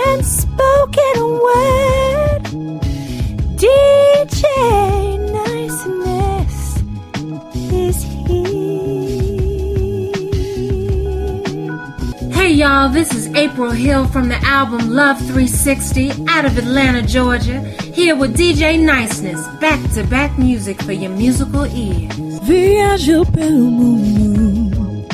and 0.09 0.27
spoken 0.27 1.19
word. 1.47 2.43
DJ 3.63 4.43
Niceness 5.39 6.00
Hey 12.51 12.57
y'all, 12.57 12.89
this 12.89 13.15
is 13.15 13.33
April 13.37 13.71
Hill 13.71 14.09
from 14.09 14.29
the 14.29 14.35
album 14.45 14.91
Love 14.91 15.19
360 15.19 16.27
out 16.27 16.45
of 16.45 16.59
Atlanta, 16.59 17.01
Georgia, 17.01 17.61
here 17.95 18.17
with 18.17 18.37
DJ 18.37 18.77
Niceness, 18.77 19.47
back 19.61 19.79
to 19.93 20.03
back 20.03 20.37
music 20.37 20.83
for 20.83 20.91
your 20.91 21.13
musical 21.13 21.65
ears. 21.67 22.41
Viajo 22.41 23.25
pelo 23.33 23.71
mundo, 23.71 25.07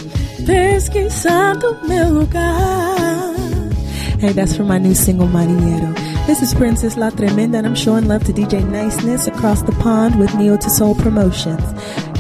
pesquisando 0.47 1.87
meu 1.87 2.09
lugar. 2.09 3.35
Hey, 4.19 4.33
that's 4.33 4.57
from 4.57 4.69
my 4.69 4.79
new 4.79 4.95
single, 4.95 5.29
Mariero. 5.29 5.95
This 6.27 6.41
is 6.41 6.55
Princess 6.55 6.97
La 6.97 7.11
Tremenda, 7.11 7.59
and 7.59 7.67
I'm 7.67 7.75
showing 7.75 8.09
love 8.09 8.25
to 8.25 8.33
DJ 8.33 8.67
Niceness 8.67 9.27
across 9.27 9.61
the 9.61 9.73
pond 9.73 10.19
with 10.19 10.35
Neo 10.37 10.57
to 10.57 10.71
Soul 10.71 10.95
Promotions, 10.95 11.63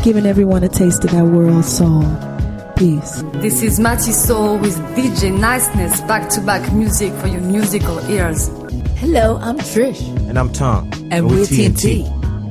giving 0.05 0.27
everyone 0.27 0.63
a 0.63 0.69
taste 0.69 1.07
of 1.07 1.13
that 1.13 1.25
world 1.25 1.65
soul. 1.65 2.05
Peace. 2.77 3.23
This 3.37 3.63
is 3.63 3.81
Mati 3.81 4.13
Soul 4.13 4.59
with 4.59 4.77
DJ 4.95 5.33
Niceness, 5.33 5.99
back 6.03 6.29
to 6.29 6.43
back 6.43 6.75
music 6.75 7.11
for 7.15 7.27
your 7.27 7.41
musical 7.41 7.99
ears. 8.11 8.49
Hello, 8.99 9.39
I'm 9.39 9.57
Trish. 9.57 10.07
And 10.29 10.39
I'm 10.39 10.53
Tom. 10.53 10.91
And, 11.11 11.27
we're 11.27 11.47
TNT. 11.47 12.05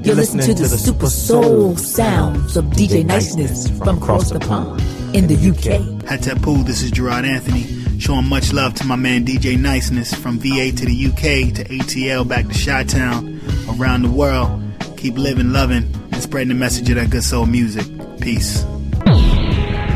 You're 0.03 0.15
listening 0.15 0.47
to 0.47 0.63
the 0.63 0.77
super 0.79 1.11
soul 1.11 1.77
sounds 1.77 2.57
of 2.57 2.65
DJ 2.65 3.05
Niceness 3.05 3.69
from 3.77 3.99
across 3.99 4.31
the 4.31 4.39
pond 4.39 4.81
in 5.15 5.27
the 5.27 5.35
UK. 5.35 5.81
Hatapu, 6.09 6.65
this 6.65 6.81
is 6.81 6.89
Gerard 6.89 7.25
Anthony. 7.25 7.65
Showing 7.99 8.27
much 8.27 8.51
love 8.51 8.73
to 8.75 8.83
my 8.83 8.95
man 8.95 9.25
DJ 9.25 9.59
Niceness 9.59 10.11
from 10.15 10.39
VA 10.39 10.71
to 10.71 10.85
the 10.85 11.05
UK 11.05 11.53
to 11.53 11.63
ATL 11.65 12.27
back 12.27 12.47
to 12.47 12.65
Chi 12.65 12.83
Town, 12.85 13.39
around 13.77 14.01
the 14.01 14.09
world. 14.09 14.59
Keep 14.97 15.19
living, 15.19 15.51
loving, 15.51 15.83
and 16.11 16.23
spreading 16.23 16.49
the 16.49 16.55
message 16.55 16.89
of 16.89 16.95
that 16.95 17.11
good 17.11 17.23
soul 17.23 17.45
music. 17.45 17.85
Peace. 18.19 18.65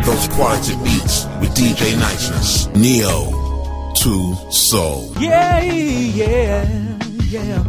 Those 0.10 0.28
quality 0.30 0.76
beats 0.78 1.26
with 1.40 1.54
DJ 1.54 1.96
Niceness. 2.00 2.66
Neo 2.74 3.94
to 3.94 4.52
Soul. 4.52 5.14
Yeah, 5.20 5.62
yeah, 5.62 6.98
yeah. 7.30 7.64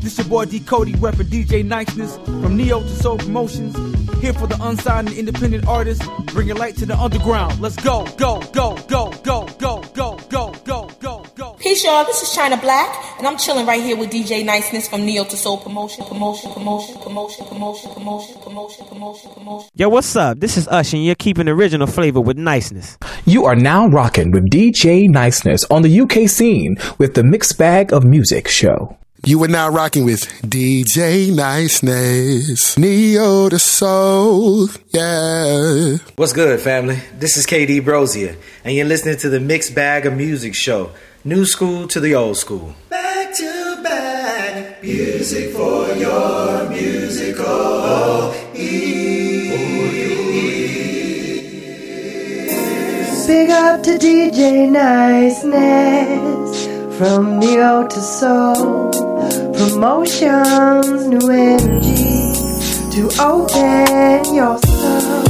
This 0.00 0.18
your 0.18 0.26
boy 0.26 0.44
D 0.44 0.60
Cody 0.60 0.92
repping 0.92 1.30
DJ 1.30 1.64
Niceness 1.64 2.18
from 2.18 2.54
Neo 2.54 2.80
to 2.80 2.88
Soul 2.96 3.16
Promotions. 3.16 3.74
Here 4.20 4.34
for 4.34 4.46
the 4.46 4.58
unsigned 4.60 5.08
and 5.08 5.16
independent 5.16 5.66
artists, 5.66 6.06
bringing 6.34 6.56
light 6.56 6.76
to 6.76 6.84
the 6.84 6.98
underground. 6.98 7.58
Let's 7.62 7.76
go, 7.76 8.04
go, 8.18 8.42
go, 8.52 8.76
go, 8.88 9.10
go, 9.24 9.46
go, 9.58 9.82
go, 9.94 9.94
go, 9.94 10.18
go, 10.28 10.52
go, 10.66 10.85
go. 10.85 10.85
Peace, 11.58 11.84
y'all. 11.84 12.04
This 12.04 12.22
is 12.22 12.34
China 12.34 12.58
Black, 12.58 13.18
and 13.18 13.26
I'm 13.26 13.38
chilling 13.38 13.64
right 13.64 13.82
here 13.82 13.96
with 13.96 14.10
DJ 14.10 14.44
Niceness 14.44 14.88
from 14.88 15.06
Neo 15.06 15.24
to 15.24 15.36
Soul 15.38 15.56
Promotion, 15.56 16.04
Promotion, 16.04 16.52
Promotion, 16.52 17.00
Promotion, 17.00 17.46
Promotion, 17.46 17.90
Promotion, 17.94 18.42
Promotion, 18.42 18.86
Promotion, 18.86 19.30
Promotion. 19.32 19.70
Yo, 19.74 19.88
what's 19.88 20.14
up? 20.16 20.38
This 20.38 20.58
is 20.58 20.68
Ush, 20.68 20.92
and 20.92 21.02
you're 21.02 21.14
keeping 21.14 21.48
original 21.48 21.86
flavor 21.86 22.20
with 22.20 22.36
niceness. 22.36 22.98
You 23.24 23.46
are 23.46 23.56
now 23.56 23.86
rocking 23.86 24.32
with 24.32 24.50
DJ 24.50 25.08
Niceness 25.08 25.64
on 25.70 25.80
the 25.80 26.00
UK 26.00 26.28
scene 26.28 26.76
with 26.98 27.14
the 27.14 27.24
Mixed 27.24 27.56
Bag 27.56 27.90
of 27.90 28.04
Music 28.04 28.48
show. 28.48 28.94
You 29.24 29.42
are 29.42 29.48
now 29.48 29.70
rocking 29.70 30.04
with 30.04 30.26
DJ 30.42 31.34
Niceness. 31.34 32.76
Neo 32.76 33.48
to 33.48 33.58
Soul. 33.58 34.68
Yeah. 34.90 35.96
What's 36.16 36.34
good, 36.34 36.60
family? 36.60 37.00
This 37.14 37.38
is 37.38 37.46
KD 37.46 37.80
Brozier, 37.80 38.36
and 38.62 38.74
you're 38.74 38.84
listening 38.84 39.16
to 39.18 39.30
the 39.30 39.40
Mixed 39.40 39.74
Bag 39.74 40.04
of 40.04 40.14
Music 40.14 40.54
show. 40.54 40.90
New 41.26 41.44
school 41.44 41.88
to 41.88 41.98
the 41.98 42.14
old 42.14 42.36
school. 42.36 42.76
Back 42.88 43.34
to 43.34 43.82
back, 43.82 44.80
music 44.80 45.50
for 45.50 45.88
your 45.88 46.70
musical 46.70 48.32
ears. 48.54 49.26
Big 53.26 53.50
up 53.50 53.82
to 53.82 53.98
DJ 53.98 54.70
Niceness 54.70 56.68
from 56.96 57.40
Neo 57.40 57.88
to 57.88 58.00
Soul. 58.00 58.92
Promotions, 59.52 61.06
new 61.08 61.28
energy 61.28 62.34
to 62.94 63.10
open 63.20 64.32
your 64.32 64.58
soul. 64.58 65.24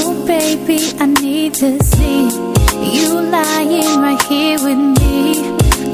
Oh, 0.00 0.24
baby, 0.26 0.80
I 0.98 1.04
need 1.04 1.52
to 1.56 1.78
see 1.84 2.61
you 2.84 3.20
lying 3.20 4.00
right 4.00 4.22
here 4.22 4.58
with 4.62 4.78
me. 4.78 5.34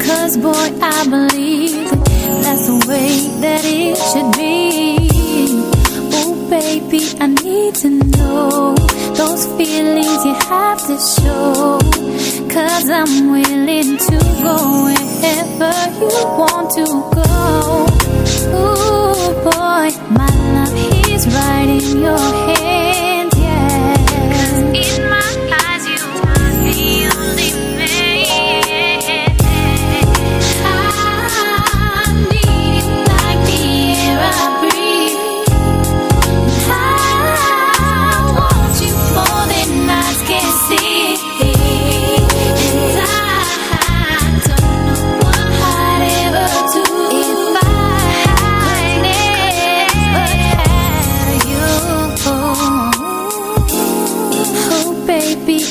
Cause, 0.01 0.37
boy, 0.37 0.67
I 0.81 1.05
believe 1.09 1.91
that 1.91 2.05
that's 2.43 2.67
the 2.67 2.79
way 2.89 3.11
that 3.41 3.63
it 3.65 3.97
should 4.09 4.31
be. 4.37 5.61
Oh, 6.19 6.35
baby, 6.51 7.03
I 7.21 7.27
need 7.27 7.75
to 7.77 7.91
know 7.91 8.75
those 9.15 9.47
feelings 9.57 10.25
you 10.25 10.35
have 10.35 10.81
to 10.87 10.97
show. 10.99 11.79
Cause 12.51 12.89
I'm 12.89 13.31
willing 13.31 13.97
to 13.99 14.19
go 14.43 14.57
wherever 14.87 15.75
you 16.01 16.15
want 16.41 16.71
to 16.79 16.87
go. 17.15 17.87
Ooh, 18.57 19.35
boy, 19.45 19.89
my 20.11 20.31
love, 20.55 20.75
he's 20.75 21.27
right 21.29 21.69
in 21.69 22.01
your 22.01 22.19
hands, 22.19 23.08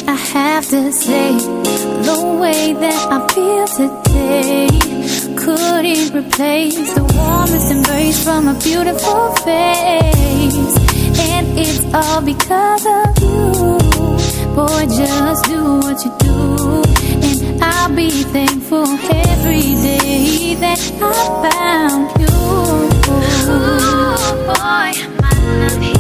I 0.09 0.15
have 0.15 0.65
to 0.69 0.91
say, 0.93 1.33
the 1.37 2.37
way 2.39 2.71
that 2.71 3.11
I 3.11 3.27
feel 3.33 3.67
today 3.67 4.69
couldn't 5.35 6.15
replace 6.15 6.93
the 6.93 7.03
warmest 7.03 7.69
embrace 7.71 8.23
from 8.23 8.47
a 8.47 8.53
beautiful 8.61 9.35
face. 9.43 10.77
And 11.19 11.59
it's 11.59 11.83
all 11.93 12.21
because 12.21 12.85
of 12.85 13.19
you. 13.21 13.77
Boy, 14.55 14.85
just 14.95 15.43
do 15.45 15.79
what 15.83 16.03
you 16.05 16.11
do. 16.19 16.83
And 17.27 17.61
I'll 17.61 17.93
be 17.93 18.09
thankful 18.09 18.87
every 18.87 19.75
day 19.83 20.55
that 20.55 20.79
I 21.01 21.51
found 21.51 22.07
you. 22.21 22.37
Boy, 24.47 24.91
my 25.21 25.33
love, 25.59 25.96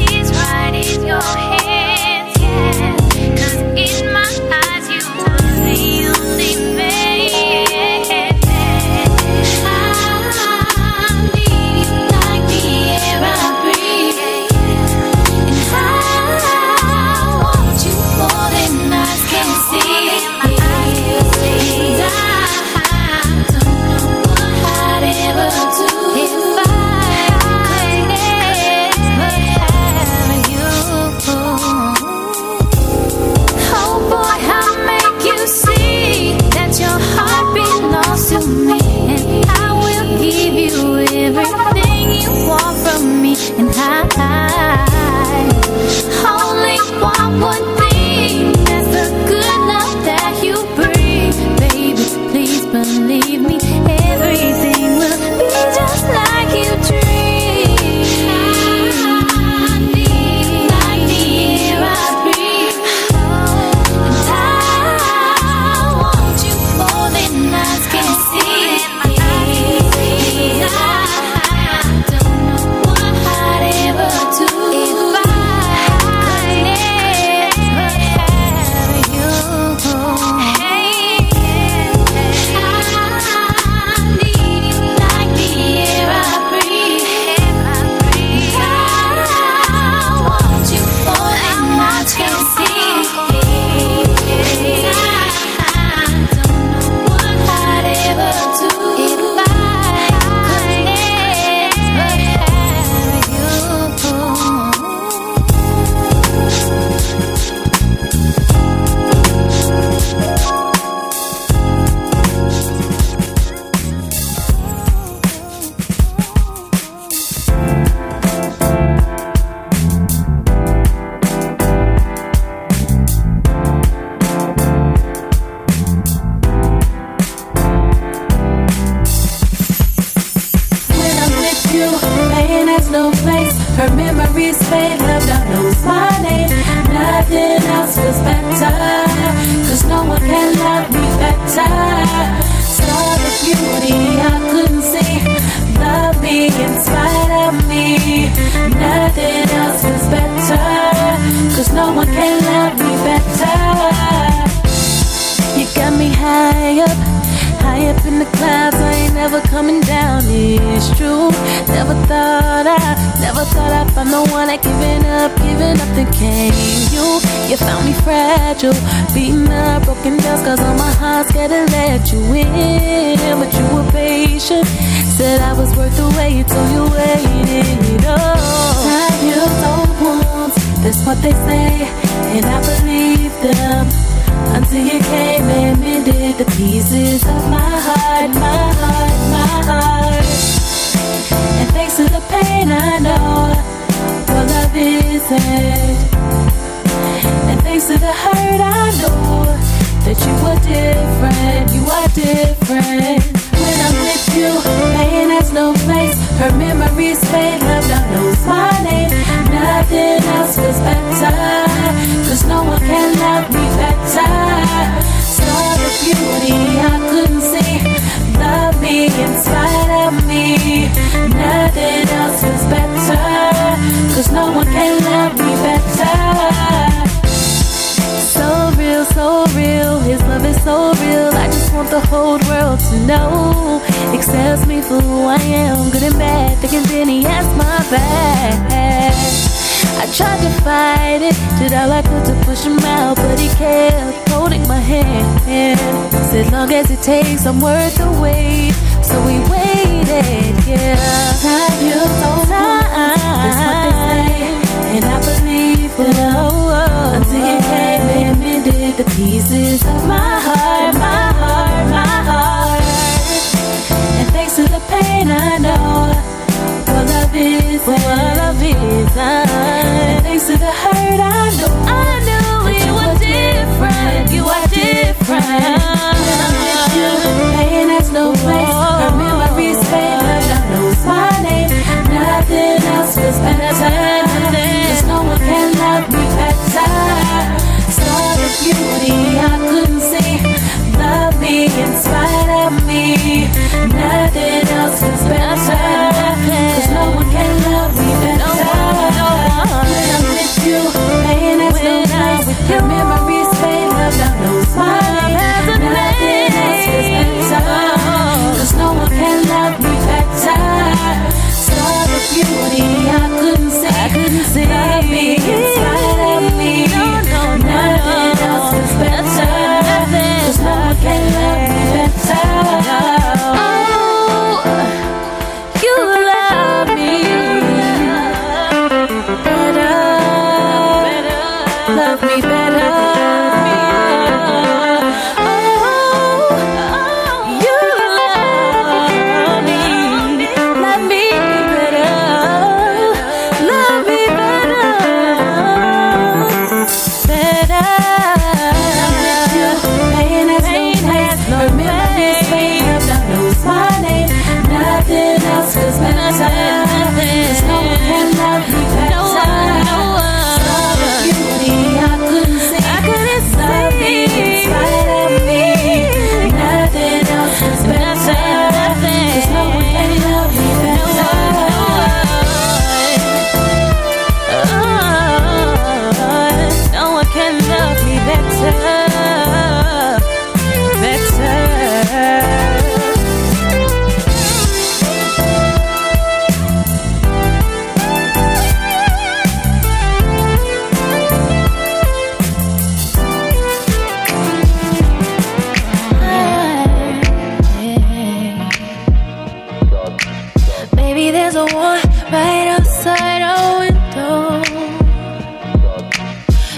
Baby, 401.27 401.39
there's 401.39 401.55
a 401.55 401.65
war 401.65 401.99
right 402.31 402.67
outside 402.69 403.41
our 403.41 403.79
window. 403.79 404.63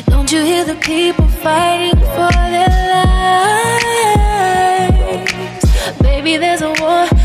Don't 0.07 0.31
you 0.31 0.41
hear 0.41 0.65
the 0.65 0.73
people 0.81 1.27
fighting 1.27 1.99
for 2.15 2.31
their 2.53 2.67
lives? 2.95 4.01
Baby, 6.01 6.37
there's 6.37 6.63
a 6.63 6.73
war. 6.81 7.18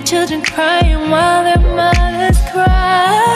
the 0.00 0.06
children 0.06 0.42
crying 0.42 1.10
while 1.10 1.44
their 1.44 1.58
mothers 1.74 2.38
cry. 2.52 3.29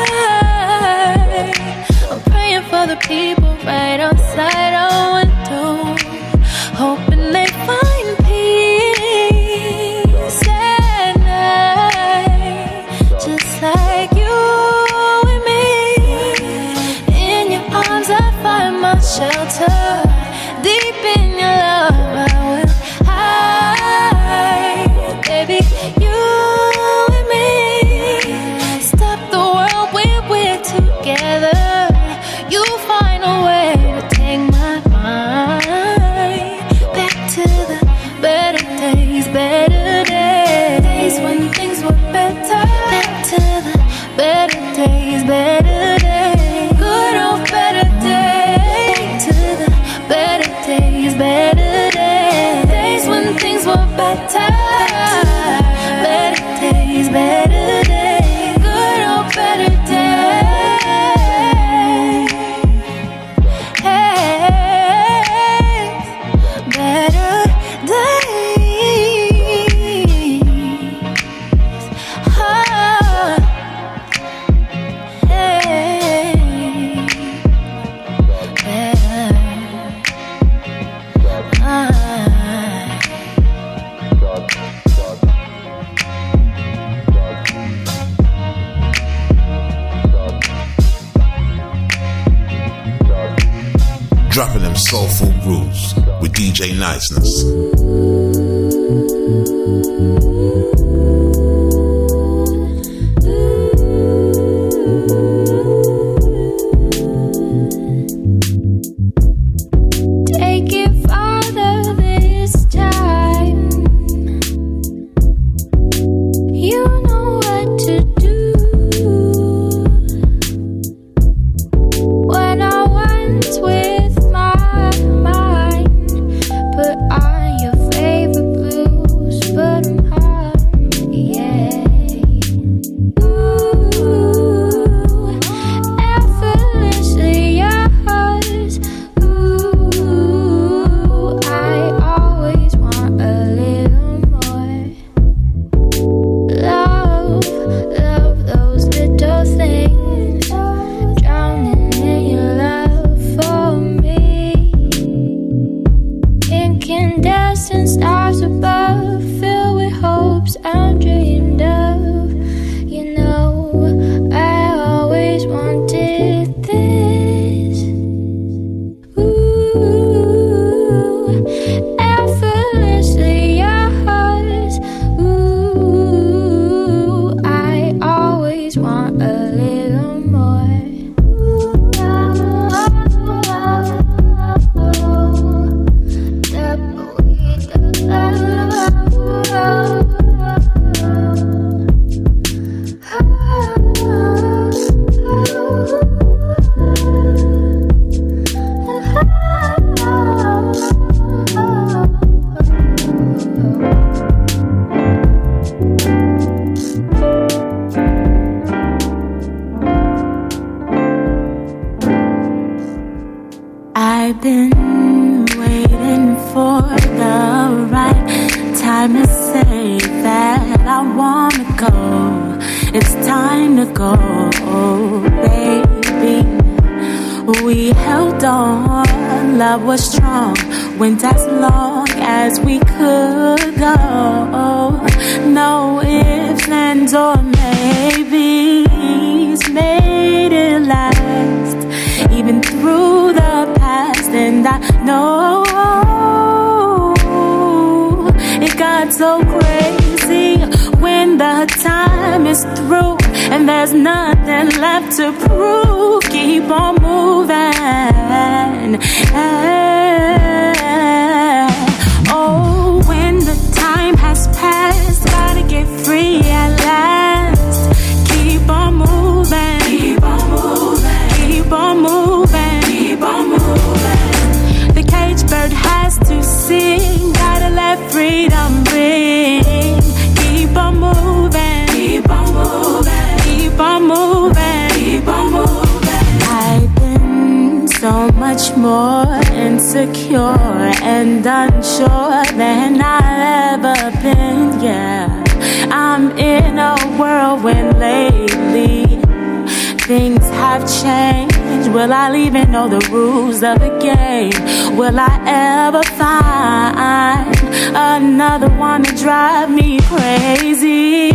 change? 301.04 301.86
Will 301.95 302.12
I 302.12 302.34
even 302.36 302.71
know 302.73 302.88
the 302.88 303.02
rules 303.12 303.62
of 303.62 303.78
the 303.84 303.93
game? 304.08 304.58
Will 304.97 305.19
I 305.30 305.34
ever 305.47 306.02
find 306.21 307.54
another 307.95 308.71
one 308.71 309.02
to 309.04 309.12
drive 309.25 309.71
me 309.71 310.00
crazy? 310.12 311.32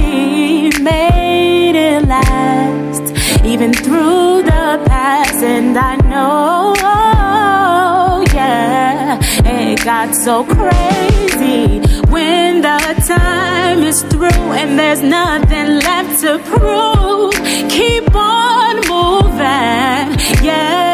Made 0.82 1.76
it 1.90 2.08
last, 2.08 3.04
even 3.46 3.72
through 3.74 4.44
the 4.52 4.66
past, 4.92 5.40
and 5.44 5.78
I 5.78 5.96
know, 6.12 6.74
yeah, 8.34 9.20
it 9.46 9.84
got 9.84 10.16
so 10.16 10.44
crazy 10.44 11.80
when 12.14 12.62
the 12.62 12.80
time 13.08 13.80
is 13.84 14.02
through 14.04 14.48
and 14.60 14.80
there's 14.80 15.02
nothing 15.02 15.68
left 15.88 16.22
to 16.24 16.40
prove. 16.50 17.34
Keep 17.70 18.16
on 18.16 18.76
moving. 18.88 19.29
Yeah. 19.40 20.89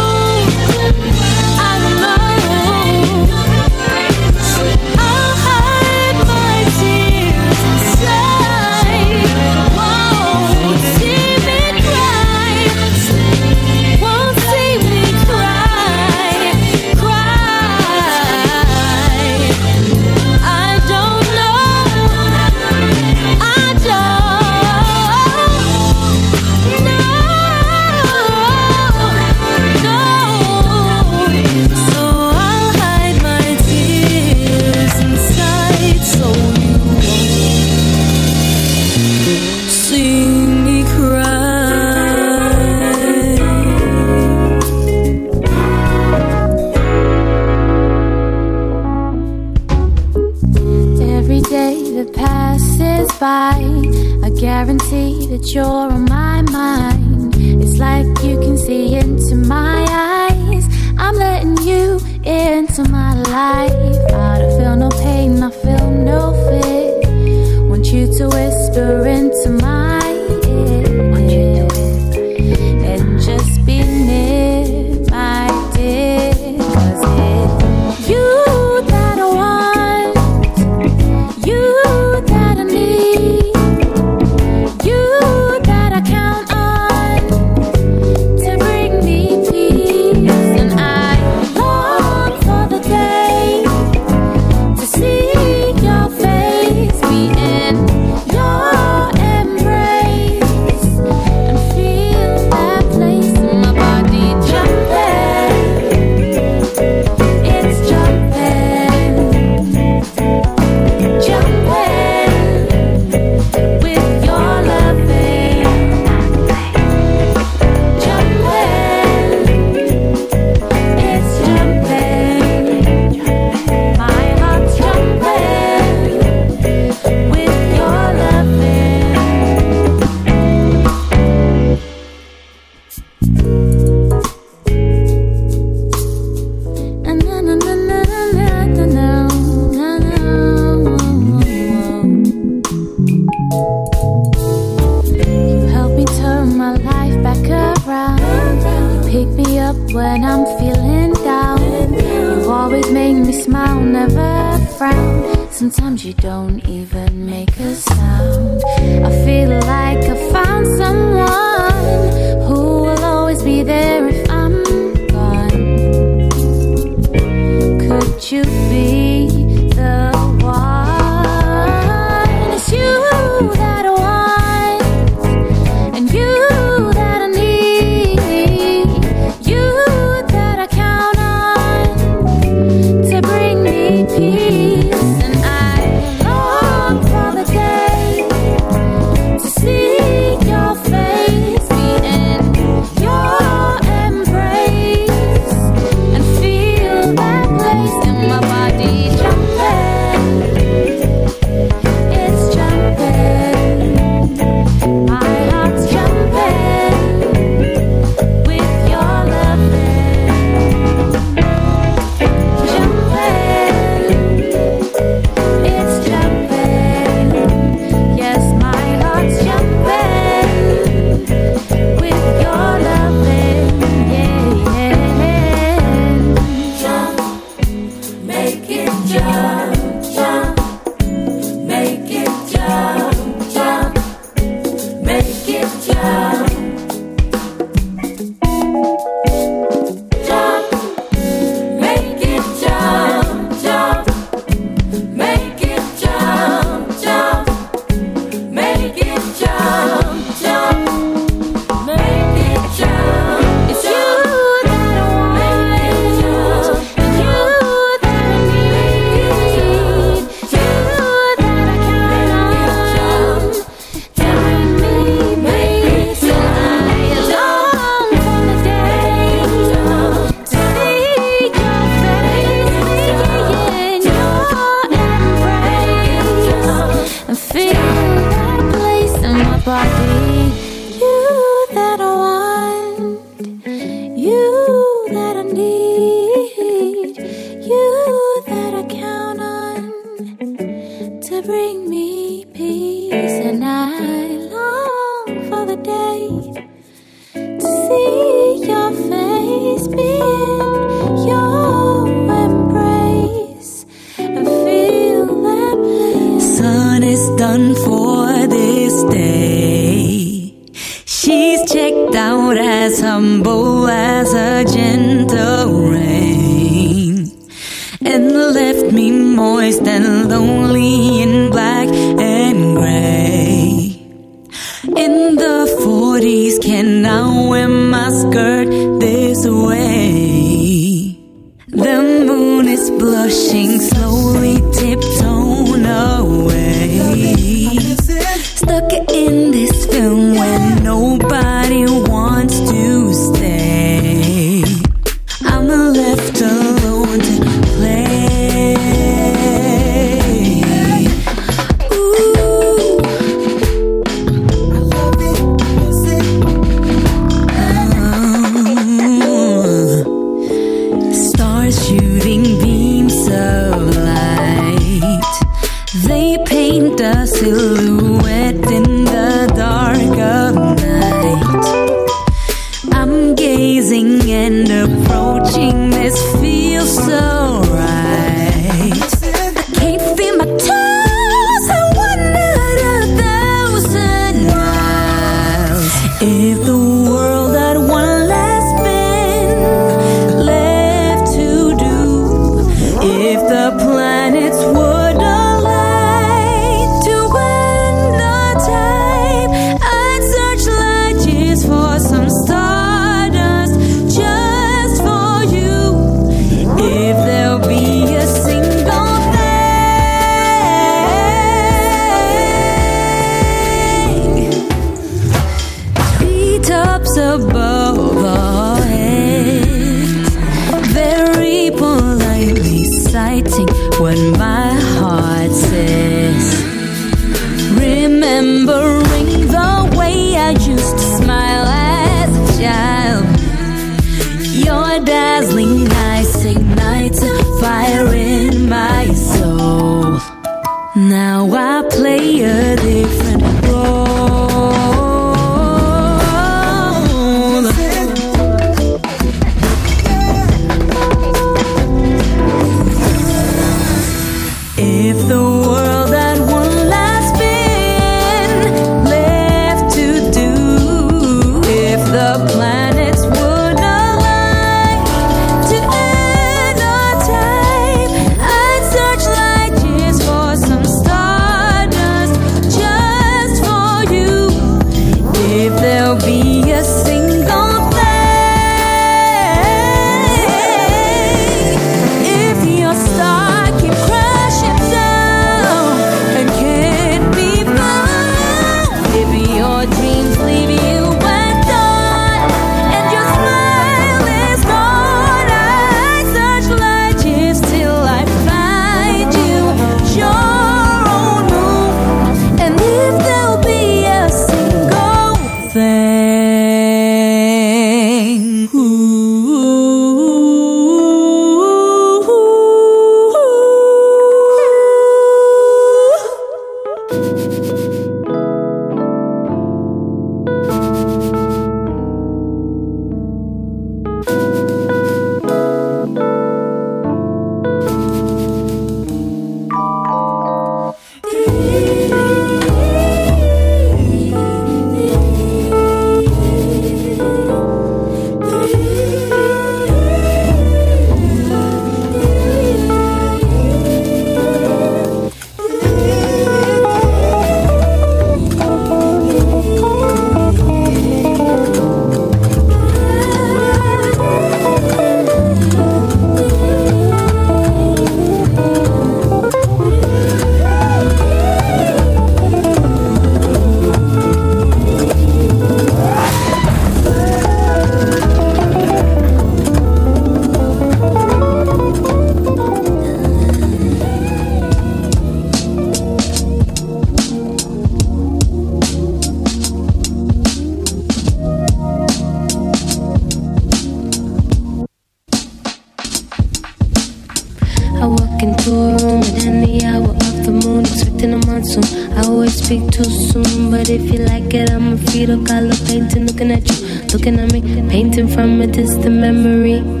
back 588.41 588.49
and 588.49 588.63
forth 588.63 589.33
Within 589.33 589.61
the 589.61 589.85
hour 589.85 590.09
of 590.09 590.45
the 590.45 590.51
moon. 590.51 590.85
Expecting 590.85 591.33
a 591.33 591.45
monsoon 591.45 592.13
I 592.13 592.23
always 592.25 592.55
speak 592.63 592.89
too 592.91 593.03
soon 593.03 593.71
But 593.71 593.89
if 593.89 594.01
you 594.11 594.19
like 594.19 594.53
it 594.53 594.69
I'm 594.71 594.93
a 594.93 594.97
fetal 594.97 595.43
color 595.45 595.75
painting. 595.85 596.27
Looking 596.27 596.51
at 596.51 596.67
you, 596.69 597.01
looking 597.13 597.39
at 597.39 597.51
me 597.51 597.61
Painting 597.89 598.27
from 598.27 598.61
a 598.61 598.67
distant 598.67 599.15
memory. 599.15 600.00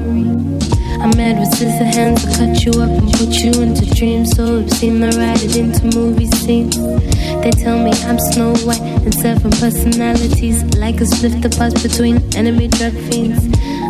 I'm 1.01 1.17
mad 1.17 1.39
with 1.39 1.51
scissor 1.55 1.83
hands. 1.83 2.23
I 2.25 2.37
cut 2.37 2.63
you 2.63 2.73
up 2.73 2.91
and 2.91 3.11
put 3.13 3.33
you 3.41 3.51
into 3.59 3.85
dreams 3.95 4.35
so 4.35 4.59
obscene. 4.59 5.01
I 5.01 5.09
write 5.17 5.43
it 5.43 5.55
into 5.55 5.97
movie 5.97 6.27
scenes. 6.27 6.77
They 6.77 7.49
tell 7.49 7.79
me 7.83 7.91
I'm 8.05 8.19
Snow 8.19 8.53
White 8.57 8.81
and 8.81 9.13
seven 9.15 9.49
personalities. 9.49 10.63
Like 10.77 11.01
a 11.01 11.07
split 11.07 11.41
the 11.41 11.49
apart 11.49 11.73
between 11.81 12.21
enemy 12.35 12.67
drug 12.67 12.93
fiends. 13.09 13.41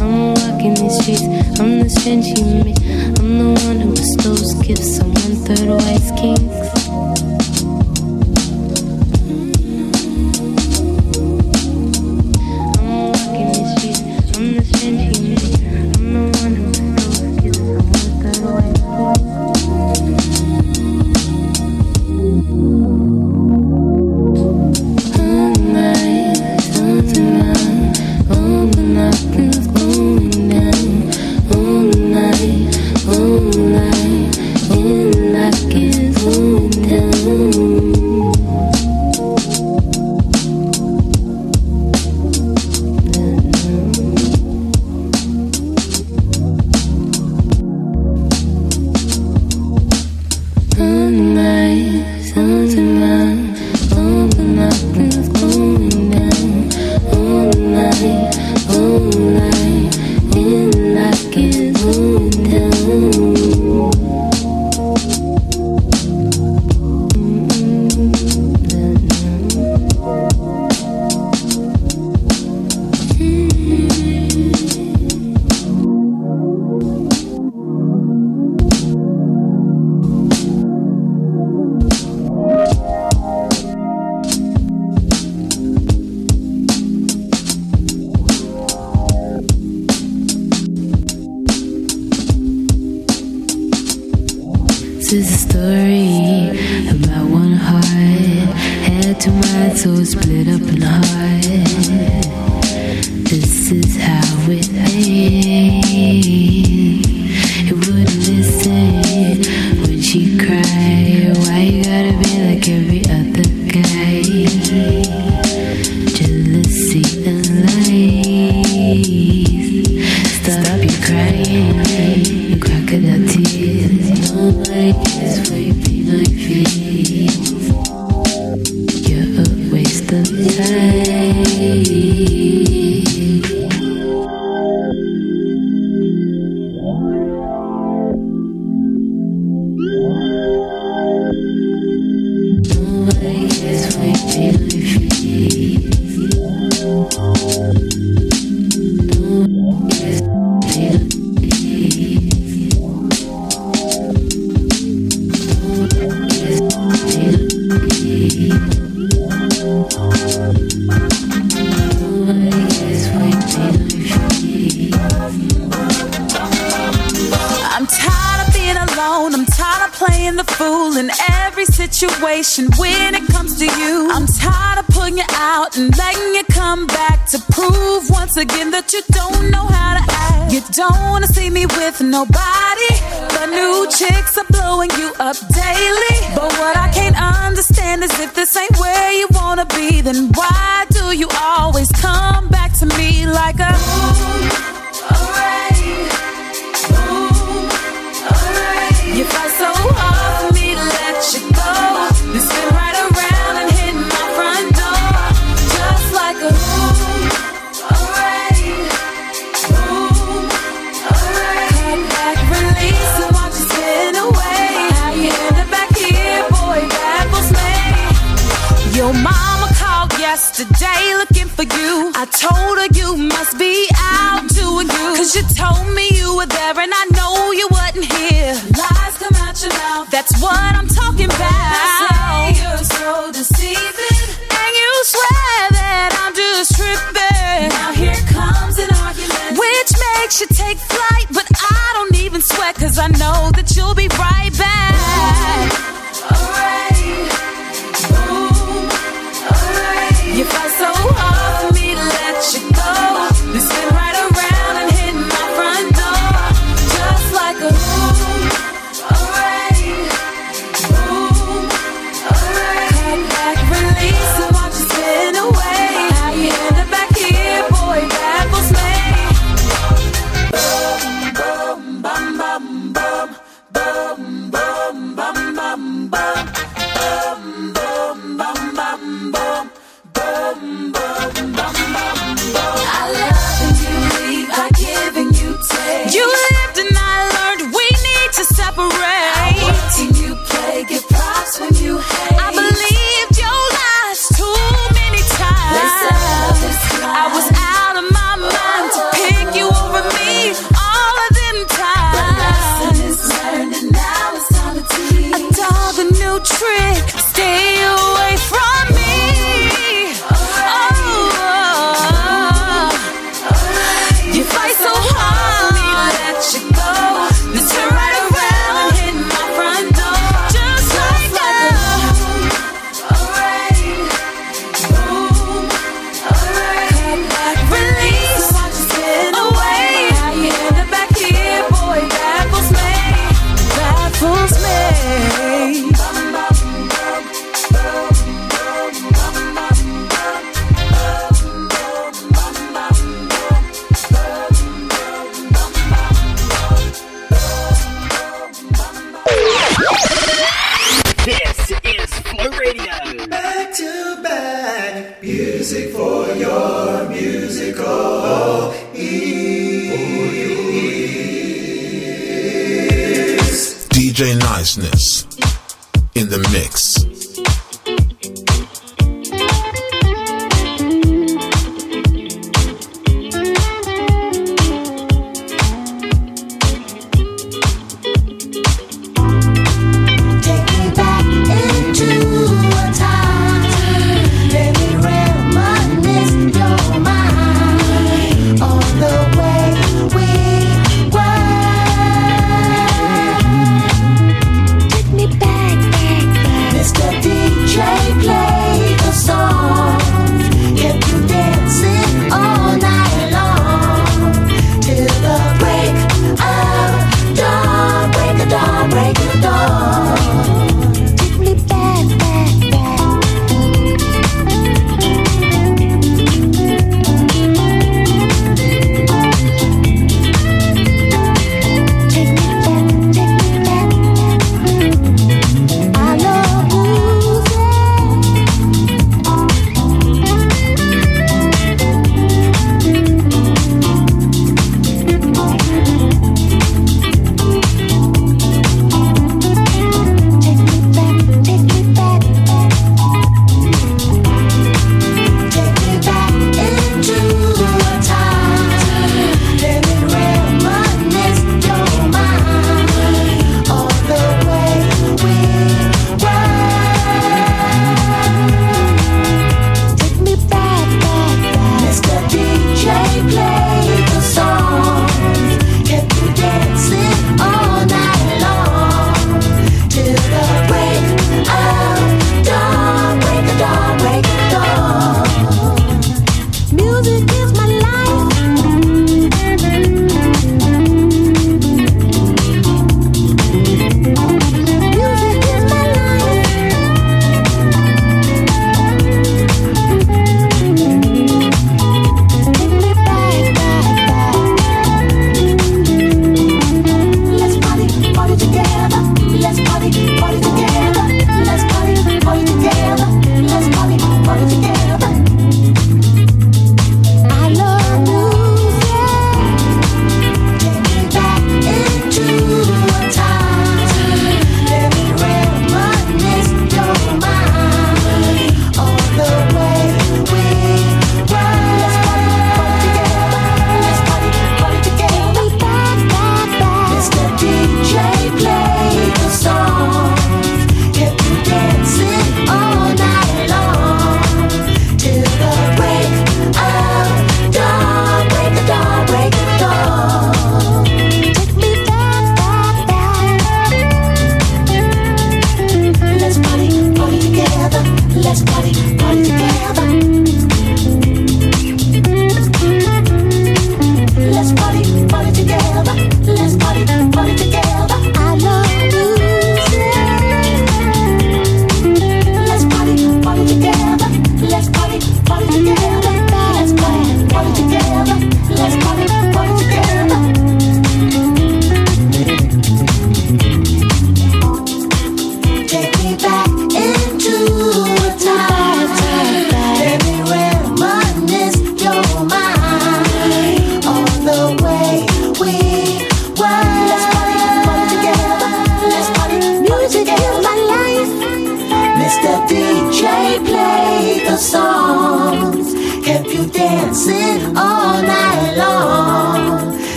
I'm 0.00 0.32
walking 0.32 0.74
these 0.80 0.96
streets. 1.02 1.60
I'm 1.60 1.80
the 1.80 1.90
strange 1.90 2.24
human. 2.38 2.72
I'm 3.20 3.36
the 3.36 3.52
one 3.68 3.80
who 3.84 3.96
stole 3.96 4.62
gifts 4.62 4.98
on 5.00 5.12
one 5.12 5.36
third 5.44 5.68
of 5.68 5.80
ice 5.84 6.10
kings. 6.18 6.63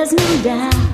desnudar. 0.00 0.89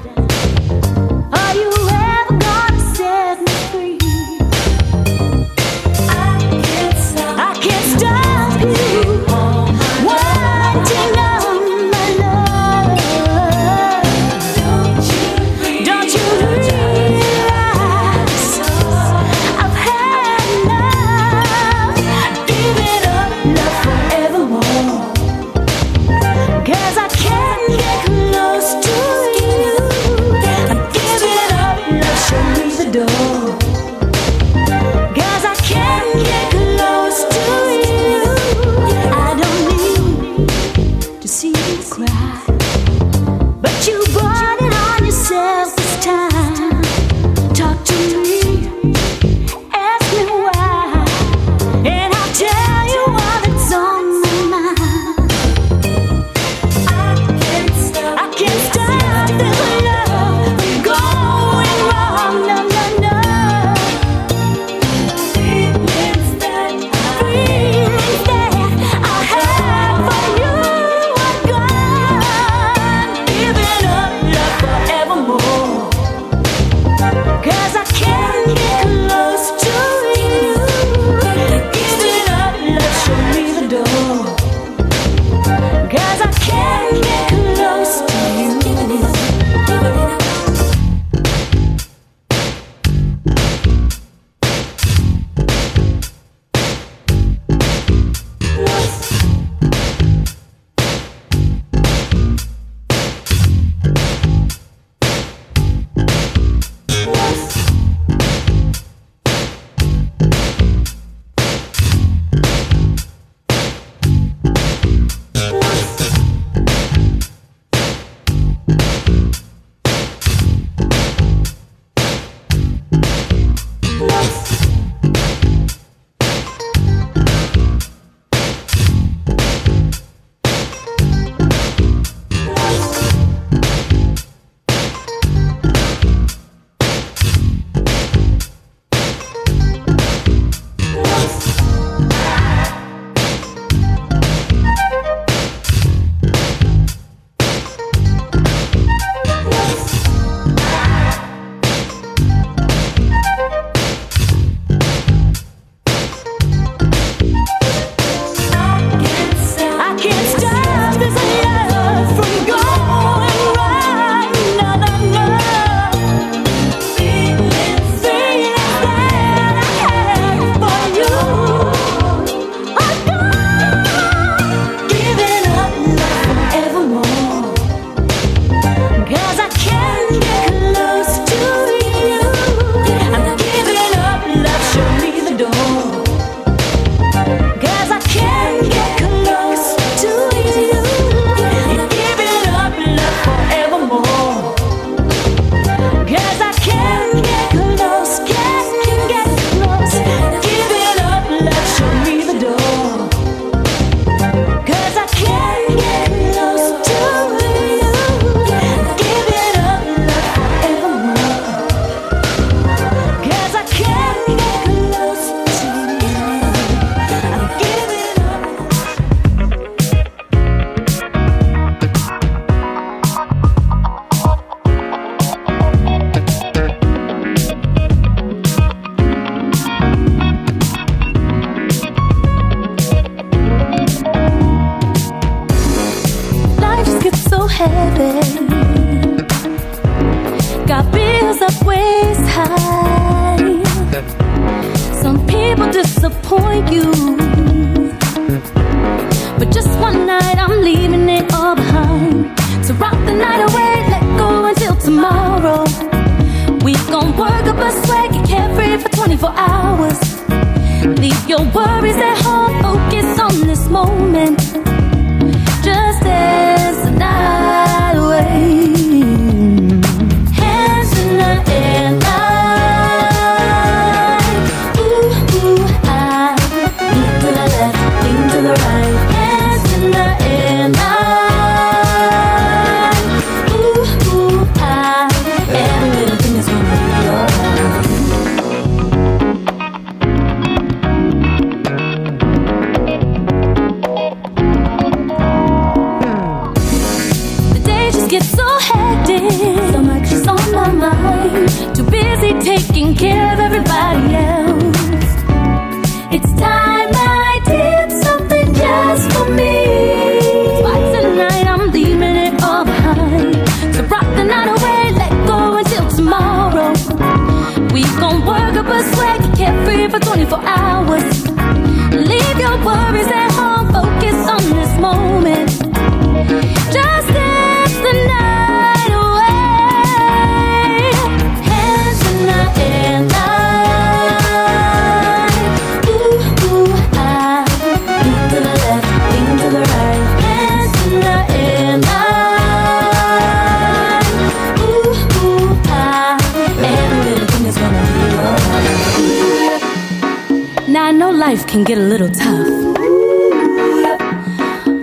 can 351.57 351.65
get 351.65 351.79
a 351.79 351.89
little 351.89 352.11
tough. 352.11 352.75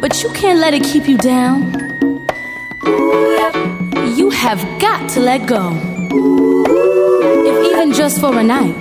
But 0.02 0.24
you 0.24 0.30
can't 0.32 0.58
let 0.58 0.74
it 0.74 0.84
keep 0.84 1.08
you 1.08 1.18
down. 1.20 1.72
You 4.18 4.32
have 4.32 4.60
got 4.80 5.08
to 5.12 5.20
let 5.20 5.46
go. 5.46 5.78
If 7.46 7.72
even 7.72 7.94
just 7.94 8.20
for 8.20 8.36
a 8.40 8.44
night. 8.44 8.76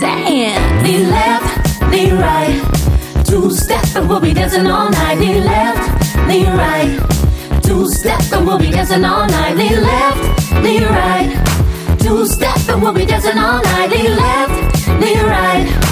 Damn. 0.00 0.84
The 0.84 0.98
left, 1.16 1.80
the 1.92 2.04
right. 2.20 3.24
Two 3.24 3.50
step 3.50 3.86
and 3.96 4.06
we'll 4.06 4.20
be 4.20 4.34
dancing 4.34 4.66
all 4.66 4.90
night. 4.90 5.16
The 5.16 5.40
left, 5.40 6.02
the 6.28 6.44
right. 6.60 7.62
Two 7.62 7.88
step 7.88 8.20
and 8.34 8.46
we'll 8.46 8.58
be 8.58 8.70
dancing 8.70 9.02
all 9.02 9.26
night. 9.26 9.54
The 9.54 9.80
left, 9.80 10.52
the 10.62 10.76
right. 10.90 11.98
Two 12.00 12.26
step 12.26 12.58
and 12.68 12.82
we'll 12.82 12.92
be 12.92 13.06
dancing 13.06 13.38
all 13.38 13.62
night. 13.62 13.88
The 13.88 14.08
left, 14.10 14.84
the 15.00 15.24
right. 15.24 15.87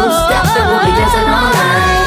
Two 0.00 0.06
the 0.06 0.48
that 0.56 0.64
will 0.64 0.80
be 0.80 0.96
dancing 0.96 1.28
all 1.28 1.52
night 1.52 1.99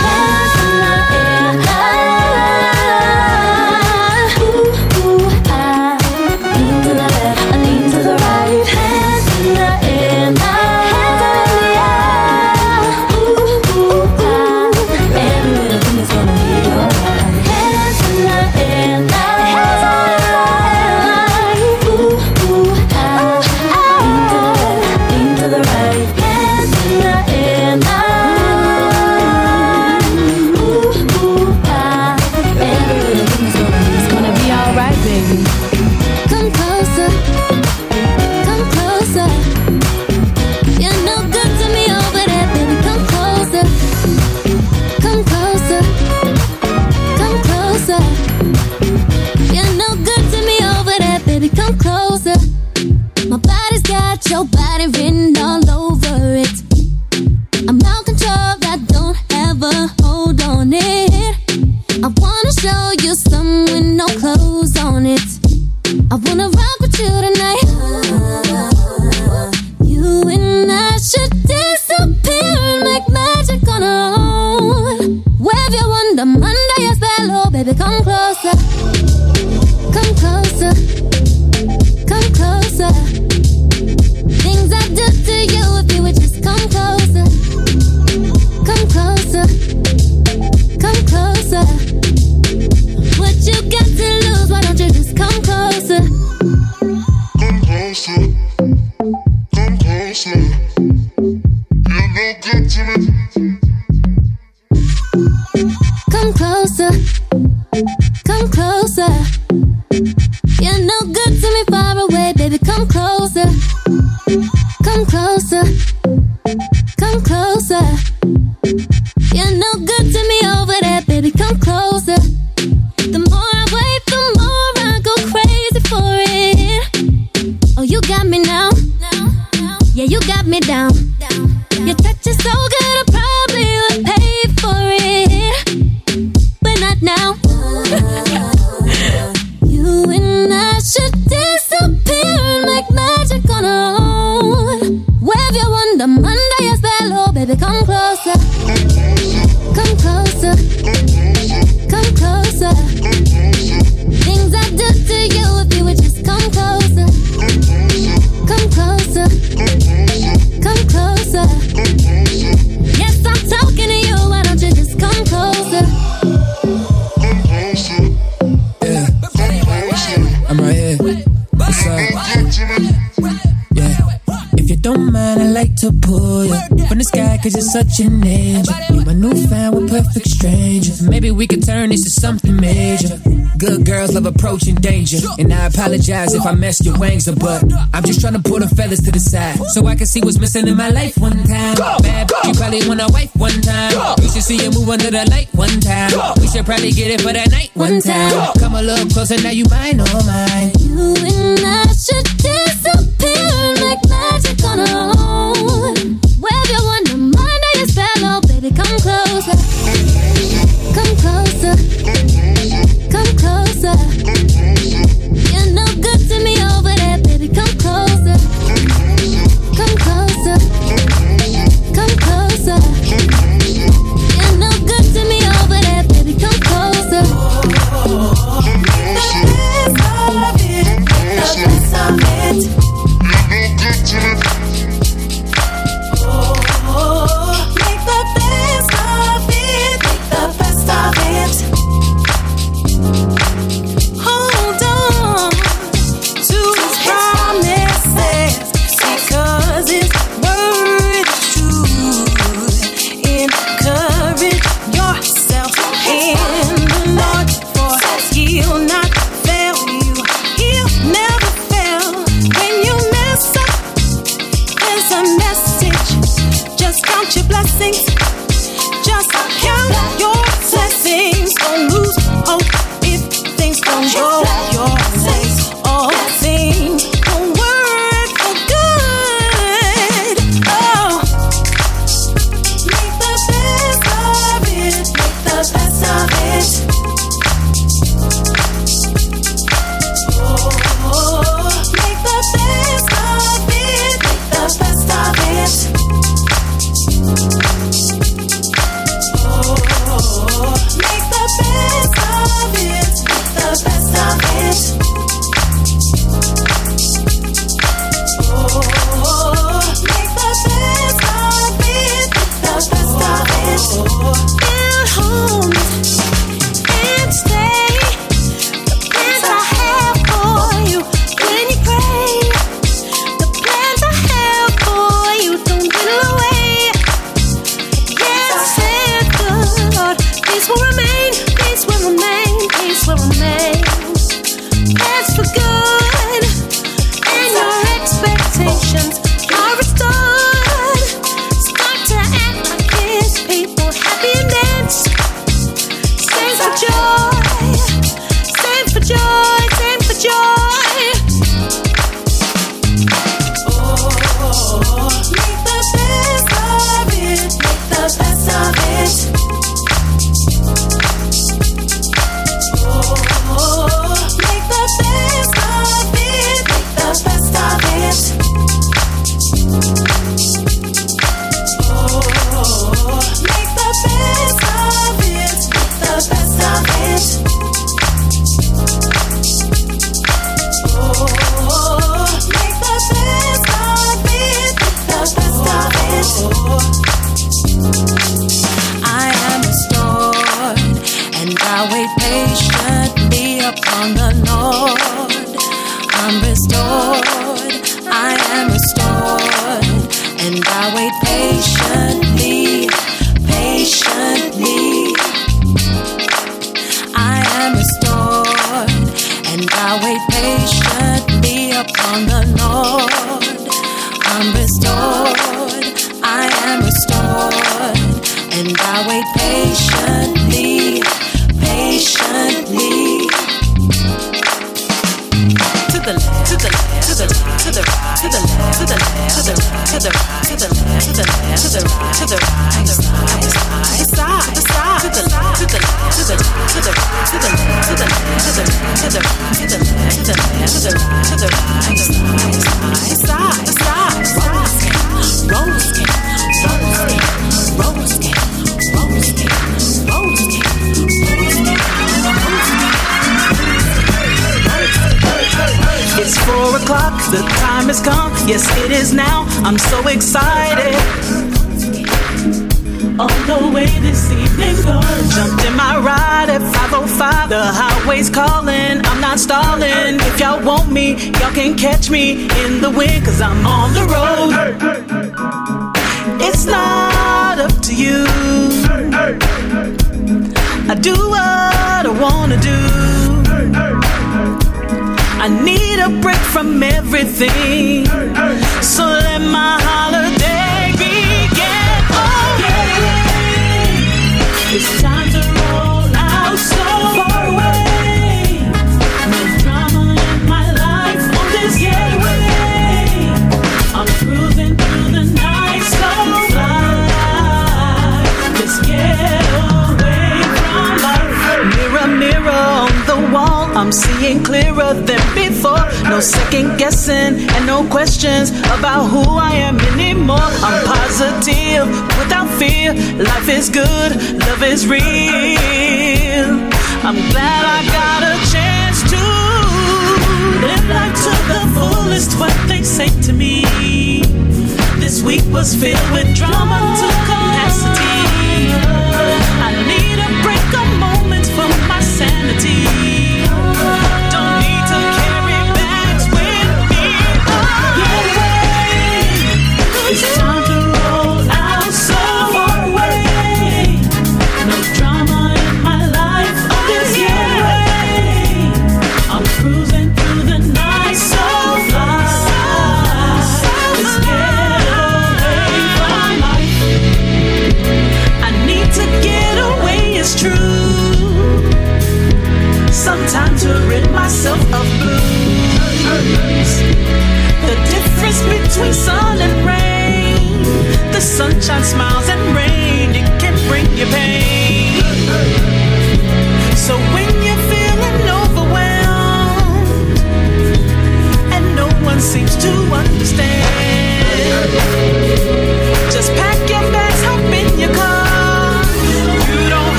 And 185.40 185.54
I 185.54 185.68
apologize 185.68 186.34
if 186.34 186.46
I 186.46 186.54
messed 186.54 186.86
your 186.86 186.98
wings 186.98 187.28
up, 187.28 187.40
but 187.40 187.64
I'm 187.94 188.04
just 188.04 188.22
trying 188.22 188.34
to 188.34 188.42
pull 188.42 188.60
the 188.60 188.68
fellas 188.68 189.02
to 189.04 189.12
the 189.12 189.20
side 189.20 189.58
so 189.74 189.86
I 189.86 189.96
can 189.96 190.08
see 190.08 190.22
what's 190.22 190.40
missing 190.40 190.68
in 190.68 190.78
my 190.78 190.90
life 190.90 191.18
one 191.18 191.44
time. 191.44 191.76
Bad, 192.02 192.32
you 192.46 192.54
probably 192.54 192.88
want 192.88 193.02
a 193.02 193.08
wife 193.12 193.36
one 193.36 193.62
time. 193.62 194.16
We 194.20 194.30
should 194.30 194.44
see 194.44 194.58
you 194.64 194.72
move 194.72 194.90
under 194.90 195.12
the 195.12 195.26
light 195.30 195.50
one 195.54 195.80
time. 195.80 196.12
We 196.40 196.48
should 196.48 196.66
probably 196.66 196.92
get 196.92 197.12
it 197.12 197.22
for 197.22 197.34
that 197.34 197.52
night 197.52 197.72
one 197.74 198.02
time. 198.02 198.54
Come 198.60 198.76
a 198.76 198.82
little 198.82 199.08
closer, 199.10 199.42
now 199.42 199.52
you 199.52 199.66
mine, 199.70 200.00
oh 200.00 200.24
mine. 200.26 200.72
You 200.80 201.14
and 201.26 201.60
I 201.66 201.92
should 201.94 202.23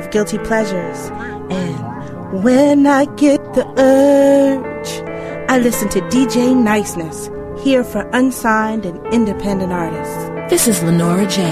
Of 0.00 0.10
Guilty 0.10 0.38
Pleasures, 0.38 1.10
and 1.50 2.42
when 2.42 2.86
I 2.86 3.04
get 3.16 3.40
the 3.54 3.66
urge, 3.78 5.50
I 5.50 5.58
listen 5.58 5.88
to 5.90 6.00
DJ 6.02 6.56
Niceness, 6.56 7.28
here 7.62 7.84
for 7.84 8.08
unsigned 8.14 8.86
and 8.86 9.04
independent 9.12 9.72
artists. 9.72 10.16
This 10.48 10.66
is 10.66 10.82
Lenora 10.82 11.26
J, 11.26 11.42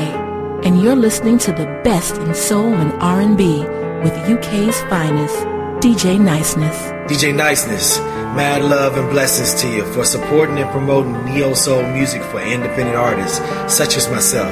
and 0.65 0.81
you're 0.81 0.97
listening 0.97 1.37
to 1.39 1.53
the 1.53 1.67
best 1.85 2.17
in 2.17 2.35
soul 2.35 2.73
and 2.73 2.93
R&B 3.03 3.61
with 4.03 4.15
UK's 4.31 4.81
finest, 4.83 5.37
DJ 5.85 6.19
Niceness. 6.19 6.77
DJ 7.11 7.35
Niceness, 7.35 7.99
mad 8.35 8.63
love 8.63 8.97
and 8.97 9.11
blessings 9.11 9.61
to 9.61 9.69
you 9.69 9.85
for 9.93 10.05
supporting 10.05 10.59
and 10.59 10.71
promoting 10.71 11.23
neo 11.27 11.53
soul 11.53 11.83
music 11.93 12.23
for 12.23 12.41
independent 12.41 12.97
artists 12.97 13.39
such 13.73 13.97
as 13.97 14.09
myself, 14.09 14.51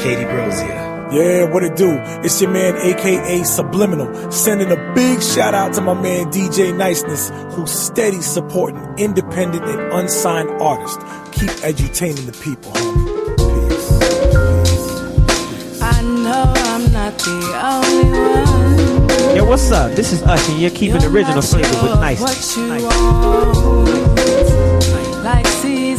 Katie 0.00 0.24
Brozia. 0.24 0.85
Yeah, 1.12 1.44
what 1.44 1.62
it 1.62 1.76
do? 1.76 1.96
It's 2.24 2.40
your 2.40 2.50
man, 2.50 2.76
aka 2.76 3.44
Subliminal, 3.44 4.32
sending 4.32 4.72
a 4.72 4.92
big 4.92 5.22
shout 5.22 5.54
out 5.54 5.72
to 5.74 5.80
my 5.80 5.94
man 5.94 6.32
DJ 6.32 6.76
Niceness, 6.76 7.30
who's 7.54 7.70
steady 7.70 8.20
supporting 8.20 8.82
independent 8.98 9.64
and 9.66 9.80
unsigned 9.92 10.50
artists. 10.60 10.96
Keep 11.30 11.50
edutaining 11.62 12.26
the 12.26 12.32
people, 12.32 12.72
homie. 12.72 13.06
I 15.80 16.02
know 16.02 16.52
I'm 16.56 16.92
not 16.92 17.16
the 17.18 17.30
only 17.62 18.10
one. 18.18 19.36
Yo, 19.36 19.44
what's 19.44 19.70
up? 19.70 19.92
This 19.92 20.12
is 20.12 20.24
Usher, 20.24 20.56
you're 20.56 20.70
keeping 20.70 20.98
the 20.98 21.06
original 21.06 21.40
flavor 21.40 21.82
with 21.82 22.00
nice. 22.00 22.20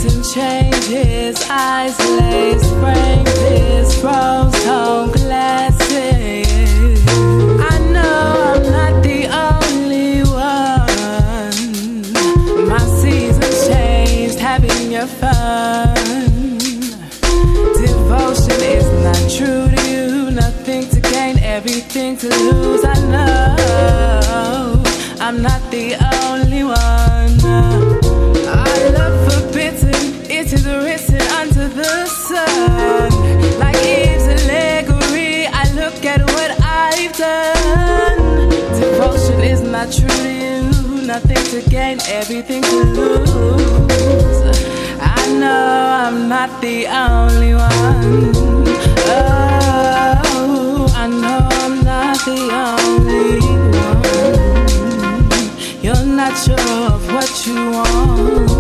Season 0.08 0.24
changes, 0.24 1.50
eyes 1.50 2.00
lace, 2.00 2.70
frame 2.72 3.24
this 3.26 3.98
rose 4.04 4.64
tone 4.64 5.12
glasses. 5.12 6.48
I 7.60 7.80
know 7.92 8.54
I'm 8.54 8.64
not 8.64 9.04
the 9.04 9.28
only 9.28 10.24
one. 10.24 11.60
My 12.70 12.86
seasons 13.02 13.68
changed, 13.68 14.40
having 14.40 14.92
your 14.92 15.08
fun. 15.08 15.96
Devotion 17.76 18.62
is 18.62 18.88
not 19.04 19.30
true 19.30 19.68
to 19.76 19.82
you, 19.90 20.32
nothing 20.32 20.90
to 20.90 21.00
gain, 21.00 21.40
everything 21.40 22.18
to 22.18 22.28
lose. 22.28 22.84
I 22.86 22.94
know 23.12 24.84
I'm 25.20 25.42
not 25.42 25.67
Not 39.78 39.94
true 39.94 40.08
to 40.10 40.32
you, 40.34 41.06
nothing 41.06 41.44
to 41.52 41.62
gain, 41.70 42.00
everything 42.08 42.64
to 42.64 42.84
lose. 42.98 44.42
I 45.00 45.28
know 45.40 45.92
I'm 46.02 46.28
not 46.28 46.50
the 46.62 46.88
only 46.88 47.54
one. 47.54 48.34
Oh, 49.06 50.88
I 50.96 51.08
know 51.08 51.48
I'm 51.62 51.84
not 51.84 52.18
the 52.26 52.40
only 52.66 53.40
one. 53.86 55.84
You're 55.84 56.06
not 56.08 56.34
sure 56.40 56.58
of 56.92 57.06
what 57.14 57.46
you 57.46 57.72
want. 57.72 58.57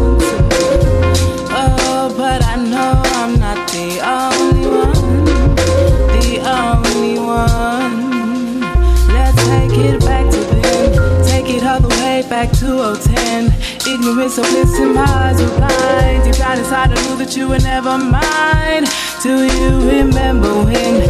Ignorance 14.07 14.37
of 14.37 14.45
bliss 14.45 14.79
and 14.79 14.97
eyes 14.97 15.41
were 15.41 15.57
blind. 15.57 16.23
Deep 16.23 16.35
down 16.35 16.57
inside, 16.57 16.91
I 16.91 17.09
knew 17.09 17.17
that 17.17 17.35
you 17.35 17.49
were 17.49 17.59
never 17.59 17.97
mine. 17.97 18.85
Do 19.21 19.43
you 19.43 20.01
remember 20.01 20.63
when 20.63 21.01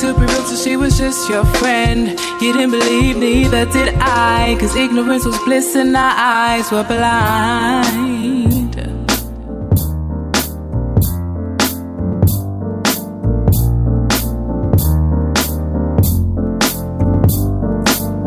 to 0.00 0.14
be 0.14 0.20
real, 0.20 0.44
so 0.44 0.56
she 0.56 0.76
was 0.76 0.98
just 0.98 1.28
your 1.30 1.44
friend? 1.44 2.08
You 2.42 2.52
didn't 2.52 2.72
believe, 2.72 3.18
neither 3.18 3.66
did 3.66 3.94
I. 4.00 4.56
Cause 4.58 4.74
ignorance 4.74 5.24
was 5.24 5.38
bliss 5.44 5.76
and 5.76 5.96
our 5.96 6.12
eyes 6.16 6.72
were 6.72 6.82
blind. 6.82 8.74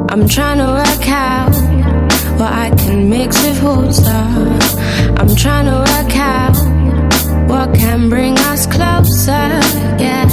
I'm 0.10 0.30
trying 0.30 0.60
to 0.60 0.66
work 0.66 1.10
out 1.10 1.67
I 2.48 2.70
can 2.78 3.10
mix 3.10 3.42
with 3.44 3.62
water. 3.64 4.24
I'm 5.20 5.36
trying 5.36 5.66
to 5.66 5.78
work 5.92 6.16
out 6.16 6.58
what 7.50 7.74
can 7.76 8.10
bring 8.10 8.38
us 8.52 8.66
closer, 8.66 9.48
yeah. 10.04 10.28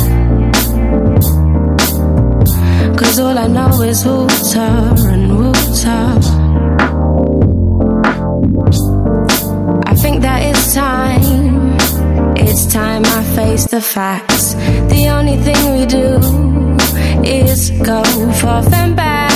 Cause 2.97 3.19
all 3.19 3.36
I 3.39 3.47
know 3.49 3.82
is 3.82 4.05
water 4.05 4.73
and 5.12 5.24
water. 5.39 6.05
I 9.86 9.95
think 9.95 10.23
that 10.23 10.41
it's 10.49 10.74
time, 10.74 11.77
it's 12.36 12.66
time 12.73 13.03
I 13.05 13.23
face 13.36 13.66
the 13.66 13.81
facts. 13.81 14.55
The 14.95 15.09
only 15.16 15.36
thing 15.36 15.61
we 15.77 15.86
do 15.86 16.19
is 17.24 17.70
go 17.70 18.03
forth 18.41 18.73
and 18.73 18.95
back. 18.97 19.34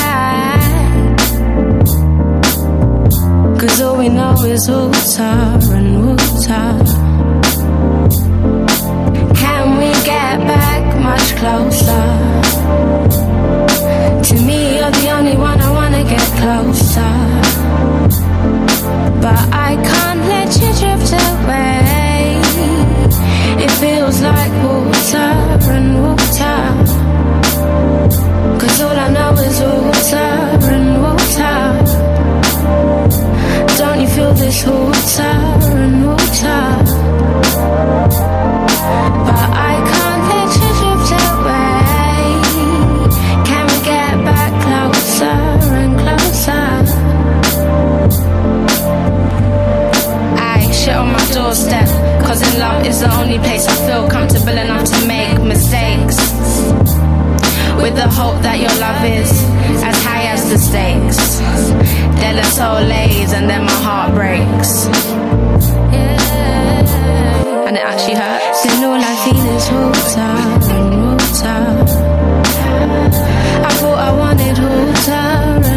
Cause 3.58 3.80
all 3.80 3.96
we 3.98 4.08
know 4.08 4.34
is 4.44 4.70
water 4.70 5.74
and 5.78 6.06
water. 6.06 6.66
Can 9.34 9.64
we 9.80 9.90
get 10.04 10.38
back 10.46 10.84
much 11.02 11.26
closer? 11.40 12.06
To 14.28 14.34
me, 14.46 14.76
you're 14.76 14.92
the 14.92 15.10
only 15.10 15.36
one 15.36 15.60
I 15.60 15.70
wanna 15.72 16.04
get 16.04 16.26
closer. 16.40 17.14
But 19.24 19.42
I 19.68 19.70
can't 19.90 20.22
let 20.34 20.50
you 20.60 20.70
drift 20.80 21.10
away. 21.26 22.40
It 23.64 23.70
feels 23.82 24.20
like 24.20 24.52
water 24.62 25.32
and 25.78 25.88
water. 26.04 26.58
Cause 28.60 28.80
all 28.82 28.96
I 28.96 29.08
know 29.16 29.32
is 29.46 29.60
water. 29.60 30.67
This 34.48 34.64
water 34.64 35.36
and 35.76 36.06
water? 36.06 36.62
But 39.26 39.44
I 39.52 39.74
can't 39.90 40.22
let 40.32 40.50
you 40.56 40.70
drift 40.80 41.20
away. 41.36 42.22
Can 43.44 43.64
we 43.68 43.78
get 43.84 44.14
back 44.24 44.52
closer 44.64 45.36
and 45.82 45.92
closer? 46.00 46.66
I 50.40 50.72
shit 50.72 50.96
on 50.96 51.12
my 51.12 51.24
doorstep. 51.34 51.88
Cause 52.24 52.40
in 52.40 52.58
love 52.58 52.86
is 52.86 53.00
the 53.00 53.10
only 53.20 53.38
place 53.40 53.68
I 53.68 53.74
feel 53.86 54.08
comfortable 54.08 54.56
enough 54.56 54.84
to 54.84 55.06
make 55.06 55.42
mistakes. 55.42 56.16
With 57.82 57.96
the 57.96 58.08
hope 58.08 58.40
that 58.40 58.58
your 58.58 58.74
love 58.80 59.04
is 59.04 59.30
as 59.84 60.02
high 60.04 60.24
as 60.32 60.48
the 60.48 60.56
stakes. 60.56 61.87
Then 62.20 62.36
the 62.36 62.44
soul 62.44 62.80
lays 62.82 63.32
and 63.32 63.48
then 63.48 63.64
my 63.64 63.78
heart 63.86 64.14
breaks. 64.14 64.86
And 67.66 67.76
it 67.76 67.84
actually 67.84 68.14
hurts. 68.14 68.62
Then 68.64 68.84
all 68.84 69.00
I 69.00 69.14
feel 69.24 69.40
is 69.56 69.66
water 69.70 70.88
water. 71.42 71.60
I 73.66 73.72
thought 73.80 73.98
I 73.98 74.10
wanted 74.18 74.58
water. 74.58 75.67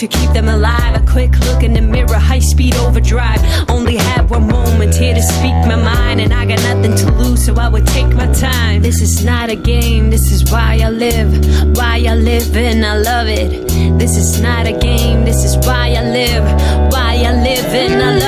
If 0.00 0.14
you 0.14 0.20
keep 0.20 0.32
them 0.32 0.48
alive. 0.48 0.94
A 0.94 1.04
quick 1.06 1.38
look 1.40 1.62
in 1.62 1.74
the 1.74 1.80
mirror, 1.80 2.14
high 2.14 2.38
speed 2.38 2.74
overdrive. 2.76 3.40
Only 3.68 3.96
have 3.96 4.30
one 4.30 4.46
moment 4.46 4.94
here 4.94 5.14
to 5.14 5.22
speak 5.22 5.52
my 5.68 5.76
mind, 5.76 6.20
and 6.20 6.32
I 6.32 6.46
got 6.46 6.62
nothing 6.62 6.94
to 6.96 7.12
lose, 7.12 7.44
so 7.44 7.54
I 7.56 7.68
would 7.68 7.86
take 7.86 8.08
my 8.14 8.32
time. 8.32 8.82
This 8.82 9.02
is 9.02 9.24
not 9.24 9.50
a 9.50 9.56
game, 9.56 10.10
this 10.10 10.32
is 10.32 10.50
why 10.50 10.80
I 10.82 10.90
live. 10.90 11.30
Why 11.76 12.02
I 12.08 12.14
live 12.14 12.56
and 12.56 12.84
I 12.84 12.96
love 12.96 13.28
it. 13.28 13.68
This 13.98 14.16
is 14.16 14.40
not 14.40 14.66
a 14.66 14.72
game, 14.72 15.24
this 15.24 15.44
is 15.44 15.56
why 15.66 15.92
I 15.92 16.02
live. 16.02 16.44
Why 16.92 17.22
I 17.26 17.32
live 17.32 17.66
and 17.66 18.02
I 18.02 18.12
love 18.14 18.19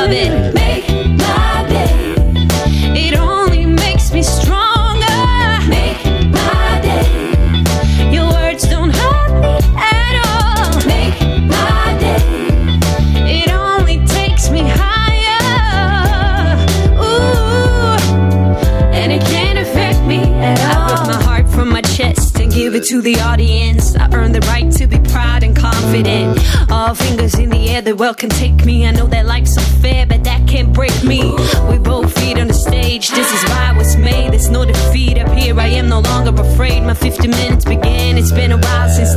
to 22.84 23.00
the 23.00 23.20
audience. 23.20 23.94
I 23.96 24.08
earn 24.12 24.32
the 24.32 24.40
right 24.40 24.70
to 24.72 24.86
be 24.86 24.98
proud 24.98 25.42
and 25.42 25.56
confident. 25.56 26.38
All 26.70 26.94
fingers 26.94 27.38
in 27.38 27.50
the 27.50 27.70
air, 27.70 27.80
the 27.80 27.94
world 27.94 28.16
can 28.16 28.30
take 28.30 28.64
me. 28.64 28.86
I 28.86 28.90
know 28.90 29.06
that 29.06 29.26
life's 29.26 29.56
unfair, 29.56 30.06
but 30.06 30.24
that 30.24 30.48
can't 30.48 30.72
break 30.72 31.04
me. 31.04 31.22
We 31.70 31.78
both 31.78 32.12
feet 32.18 32.38
on 32.38 32.48
the 32.48 32.54
stage. 32.54 33.10
This 33.10 33.32
is 33.32 33.50
why 33.50 33.70
I 33.72 33.78
was 33.78 33.96
made. 33.96 34.32
There's 34.32 34.50
no 34.50 34.64
defeat 34.64 35.18
up 35.18 35.30
here. 35.32 35.58
I 35.58 35.68
am 35.68 35.88
no 35.88 36.00
longer 36.00 36.32
afraid. 36.40 36.82
My 36.82 36.94
50 36.94 37.28
minutes 37.28 37.64
began. 37.64 38.18
It's 38.18 38.32
been 38.32 38.52
a 38.52 38.58
while 38.58 38.88
since 38.88 39.11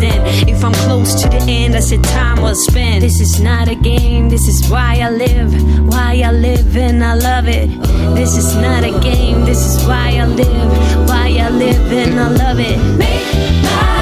I'm 0.65 0.73
close 0.73 1.21
to 1.21 1.29
the 1.29 1.45
end, 1.47 1.75
I 1.75 1.79
said 1.79 2.03
time 2.03 2.41
well 2.41 2.55
spent. 2.55 3.01
This 3.01 3.19
is 3.19 3.39
not 3.39 3.67
a 3.67 3.75
game. 3.75 4.29
This 4.29 4.47
is 4.47 4.67
why 4.67 4.97
I 4.99 5.11
live. 5.11 5.53
Why 5.87 6.23
I 6.25 6.31
live 6.31 6.75
and 6.75 7.03
I 7.03 7.13
love 7.13 7.47
it. 7.47 7.69
This 8.15 8.35
is 8.35 8.55
not 8.55 8.83
a 8.83 8.99
game. 8.99 9.45
This 9.45 9.59
is 9.59 9.85
why 9.85 10.17
I 10.17 10.25
live. 10.25 11.07
Why 11.07 11.37
I 11.39 11.49
live 11.49 11.91
and 11.91 12.19
I 12.19 12.29
love 12.29 12.59
it. 12.59 12.77
Make 12.97 13.27
my 13.61 13.94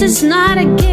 This 0.00 0.22
is 0.22 0.22
not 0.22 0.56
a 0.56 0.64
game. 0.64 0.89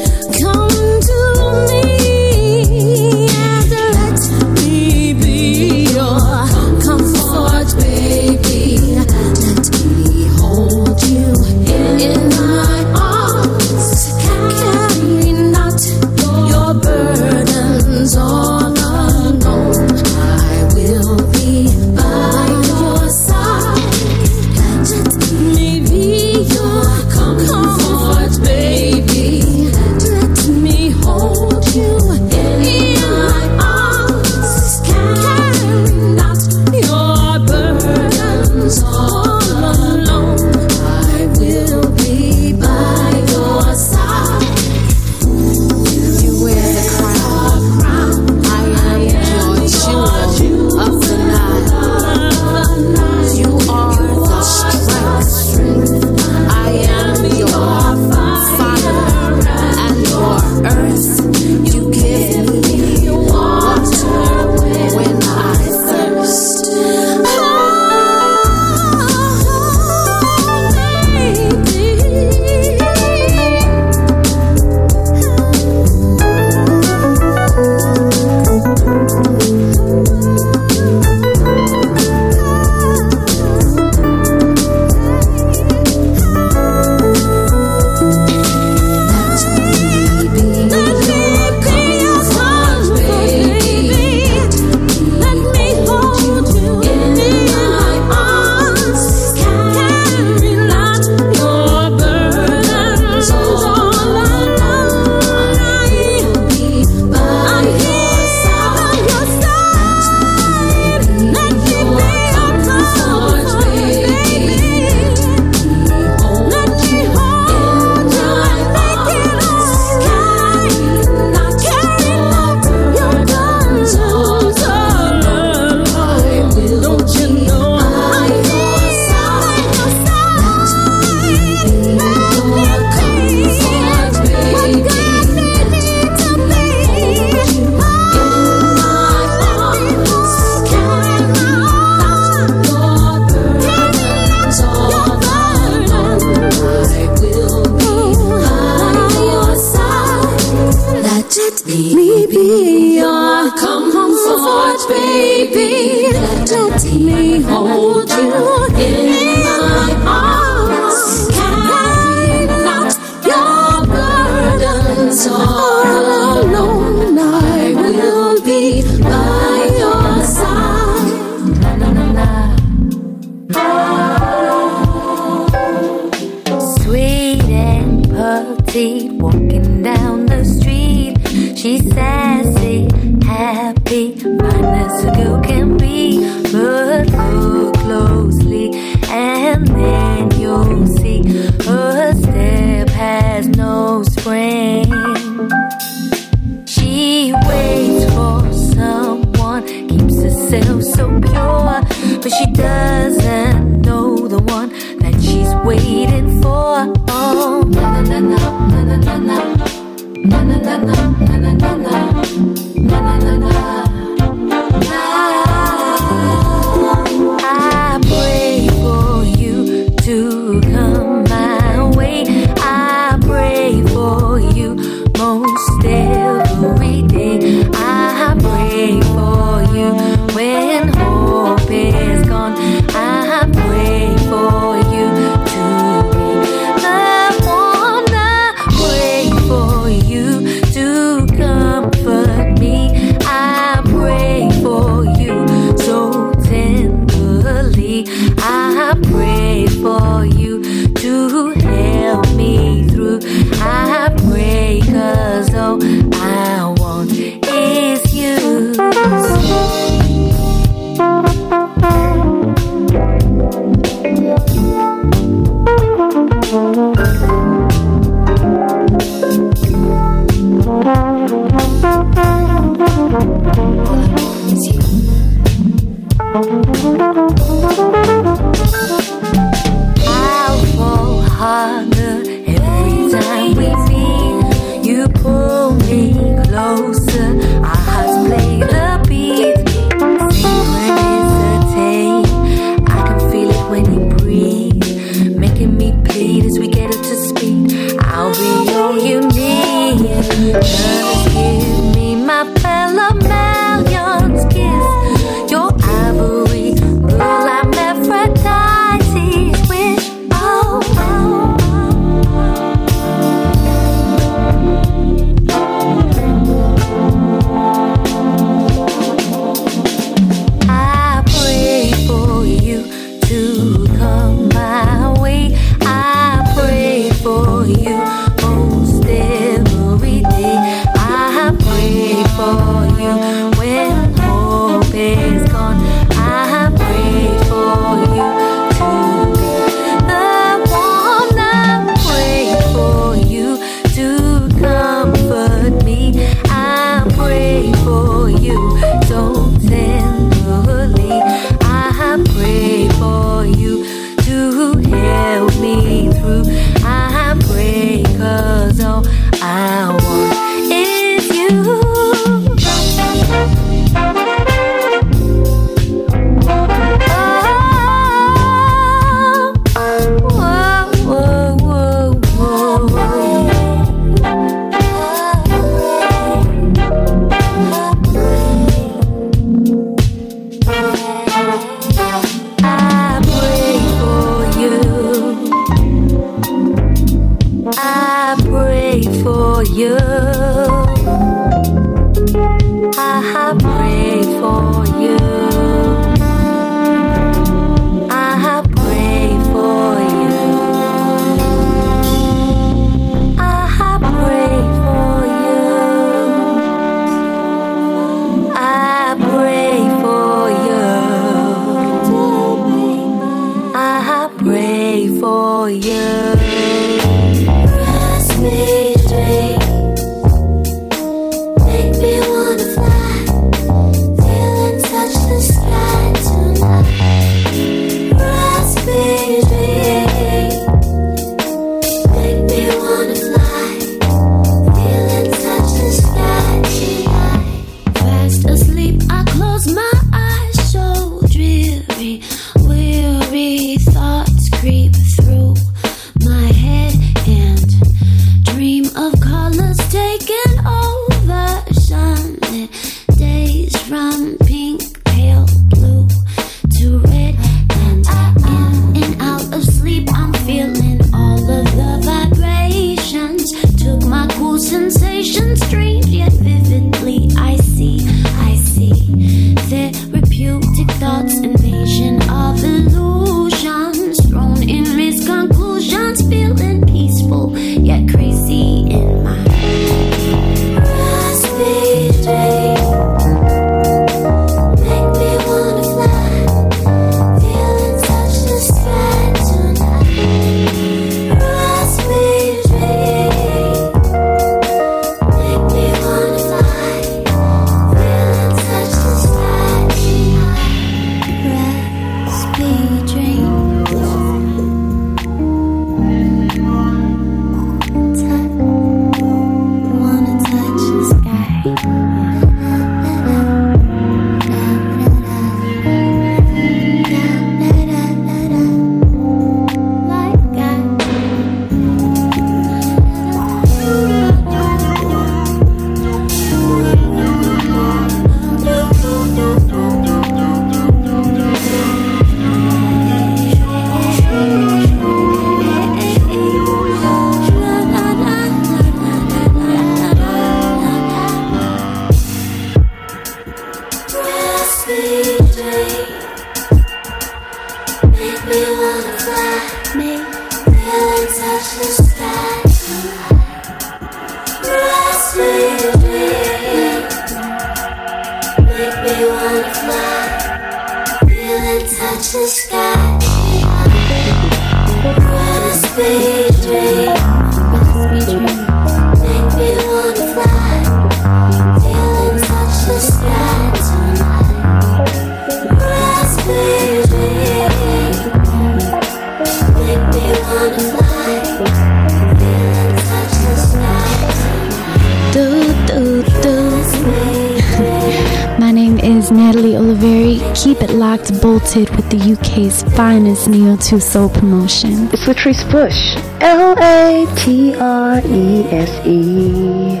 is 593.38 593.48
Neil 593.48 593.76
to 593.76 594.00
Soul 594.00 594.28
Promotion. 594.28 595.08
It's 595.12 595.24
Latrese 595.24 595.70
Bush, 595.70 596.16
L 596.40 596.74
A 596.78 597.26
T 597.36 597.74
R 597.74 598.20
E 598.24 598.64
S 598.64 599.06
E. 599.06 600.00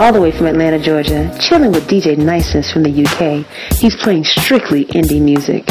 All 0.00 0.12
the 0.12 0.20
way 0.20 0.32
from 0.32 0.46
Atlanta, 0.46 0.78
Georgia, 0.78 1.36
chilling 1.40 1.70
with 1.70 1.86
DJ 1.86 2.16
Niceness 2.16 2.72
from 2.72 2.82
the 2.82 2.90
UK. 2.90 3.46
He's 3.78 3.94
playing 3.94 4.24
strictly 4.24 4.86
indie 4.86 5.20
music. 5.20 5.64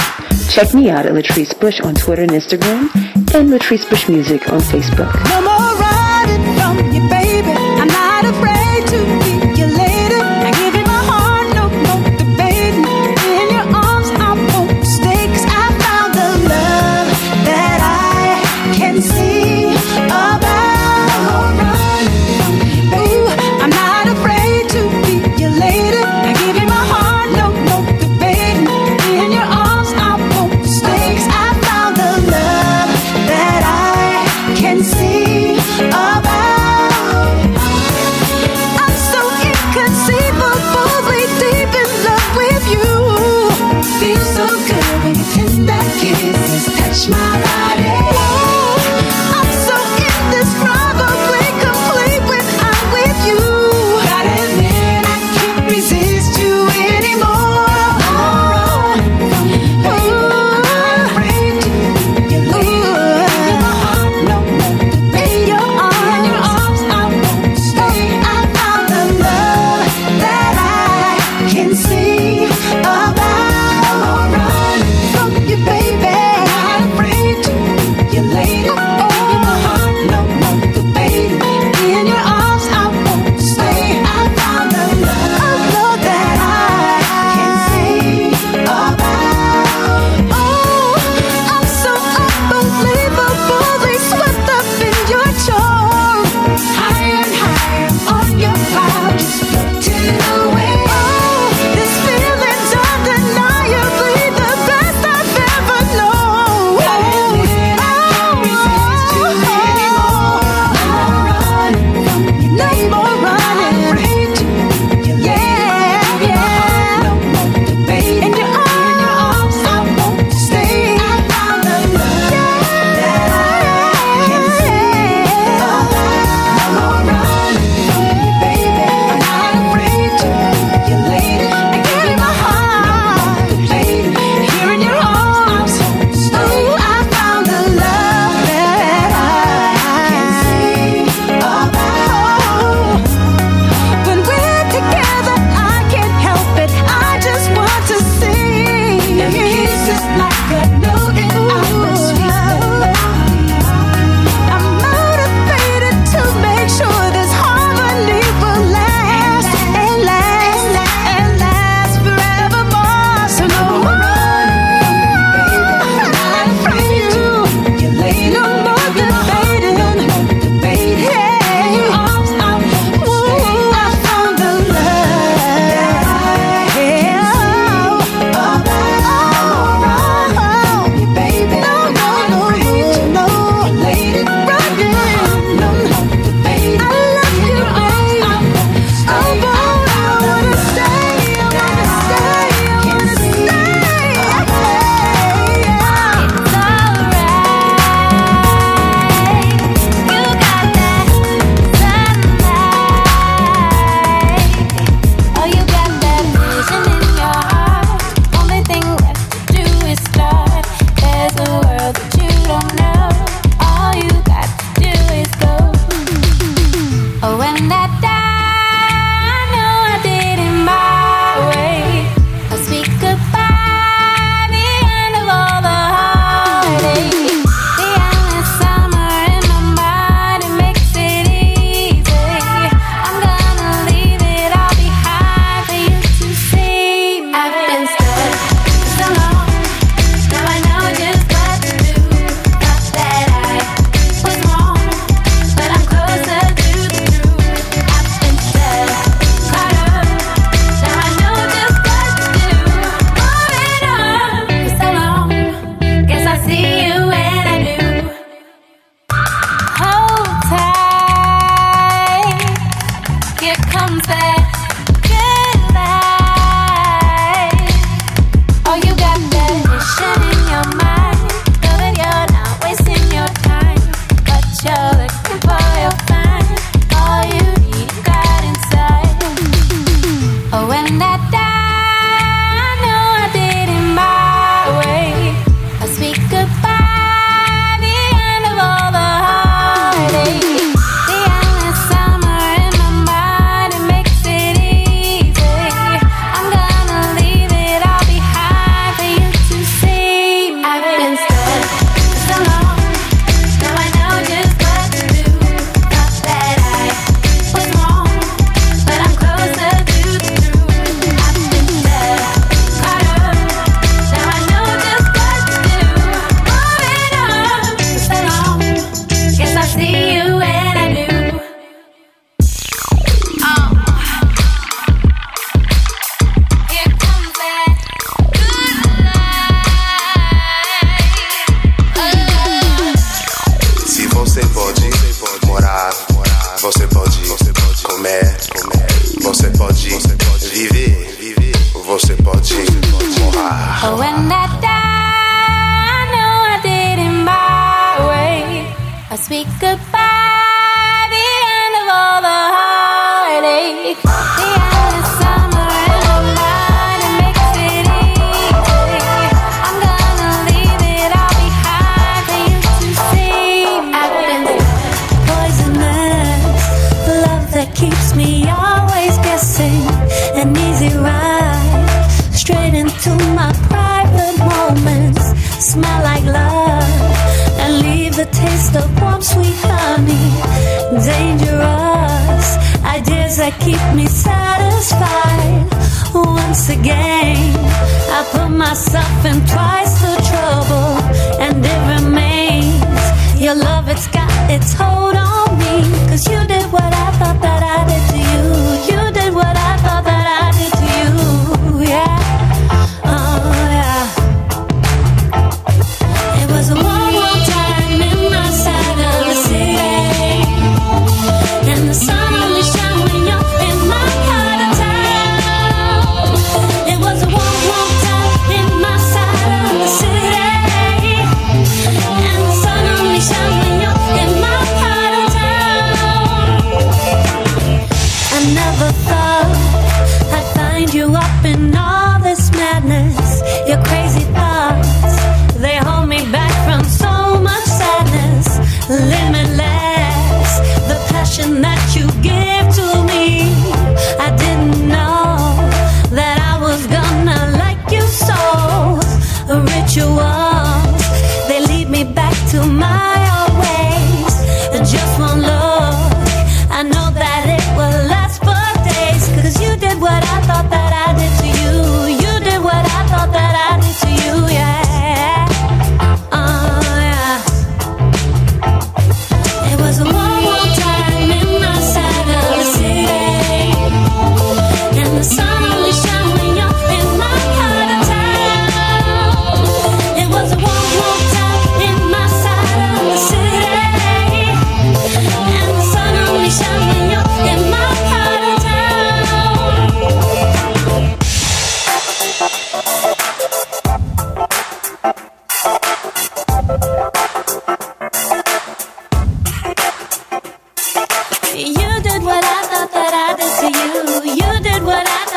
Check 0.50 0.74
me 0.74 0.90
out 0.90 1.06
at 1.06 1.14
Latrese 1.14 1.60
Bush 1.60 1.82
on 1.82 1.96
Twitter 1.96 2.22
and 2.22 2.32
Instagram, 2.32 2.94
and 3.36 3.50
Latrese 3.50 3.90
Bush 3.90 4.08
Music 4.08 4.48
on 4.50 4.60
Facebook. 4.60 5.41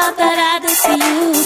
up, 0.07 0.17
but 0.17 0.39
I 0.39 0.59
don't 0.61 0.71
see 0.71 1.41
you. 1.41 1.44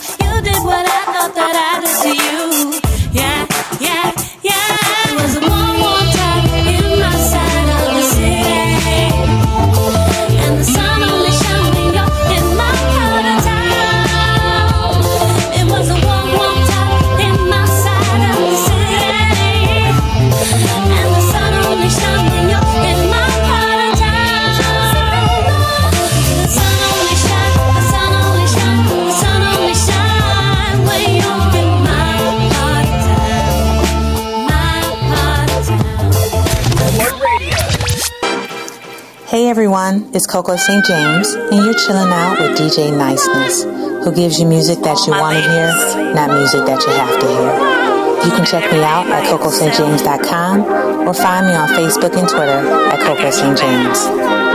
It's 40.11 40.27
Coco 40.27 40.57
St. 40.57 40.83
James, 40.87 41.35
and 41.35 41.65
you're 41.65 41.75
chilling 41.75 42.11
out 42.11 42.41
with 42.41 42.57
DJ 42.57 42.97
Niceness, 42.97 43.65
who 43.65 44.11
gives 44.15 44.41
you 44.41 44.47
music 44.47 44.79
that 44.81 44.97
you 45.07 45.13
want 45.13 45.37
to 45.37 45.43
hear, 45.43 46.15
not 46.15 46.31
music 46.31 46.65
that 46.65 46.81
you 46.83 46.93
have 46.97 47.21
to 47.21 47.27
hear. 47.27 48.25
You 48.25 48.31
can 48.35 48.47
check 48.47 48.73
me 48.73 48.83
out 48.83 49.07
at 49.09 49.25
cocostjames.com 49.25 51.07
or 51.07 51.13
find 51.13 51.47
me 51.47 51.53
on 51.53 51.69
Facebook 51.69 52.17
and 52.17 52.27
Twitter 52.27 52.89
at 52.89 53.01
Coco 53.01 53.31
St. 53.31 53.59
James. 53.59 54.48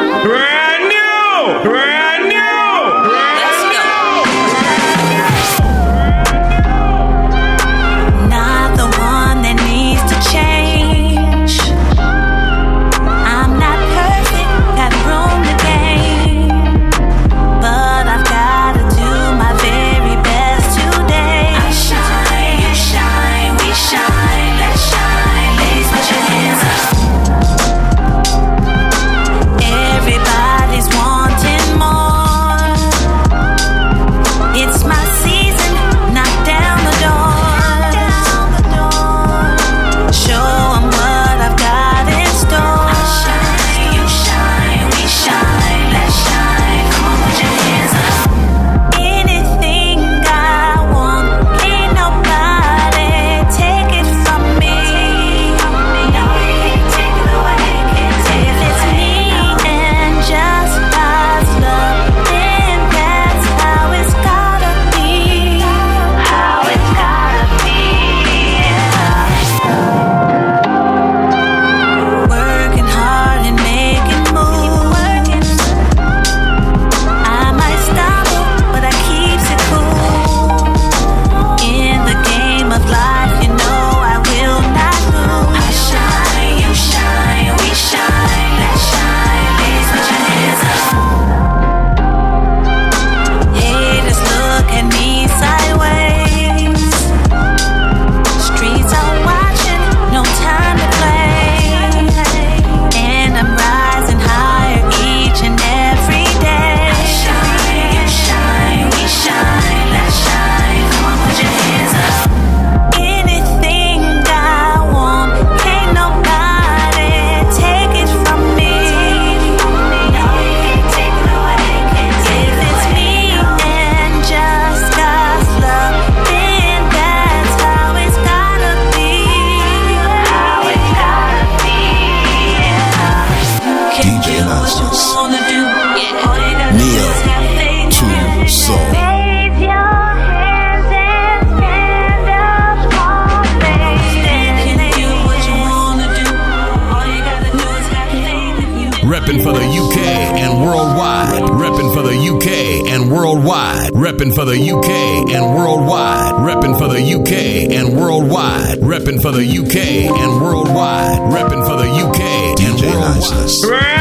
For 154.35 154.45
the 154.45 154.57
UK 154.57 155.31
and 155.31 155.55
worldwide. 155.55 156.34
Reppin' 156.34 156.76
for 156.80 156.88
the 156.88 156.99
UK 156.99 157.72
and 157.72 157.95
worldwide. 157.95 158.80
Reppin' 158.80 159.22
for 159.22 159.31
the 159.31 159.45
UK 159.45 160.10
and 160.10 160.41
worldwide. 160.41 161.19
Reppin' 161.31 161.64
for 161.68 161.77
the 161.77 161.88
UK 161.88 162.19
and 162.19 162.57
DJ 162.57 162.91
worldwide. 162.99 163.92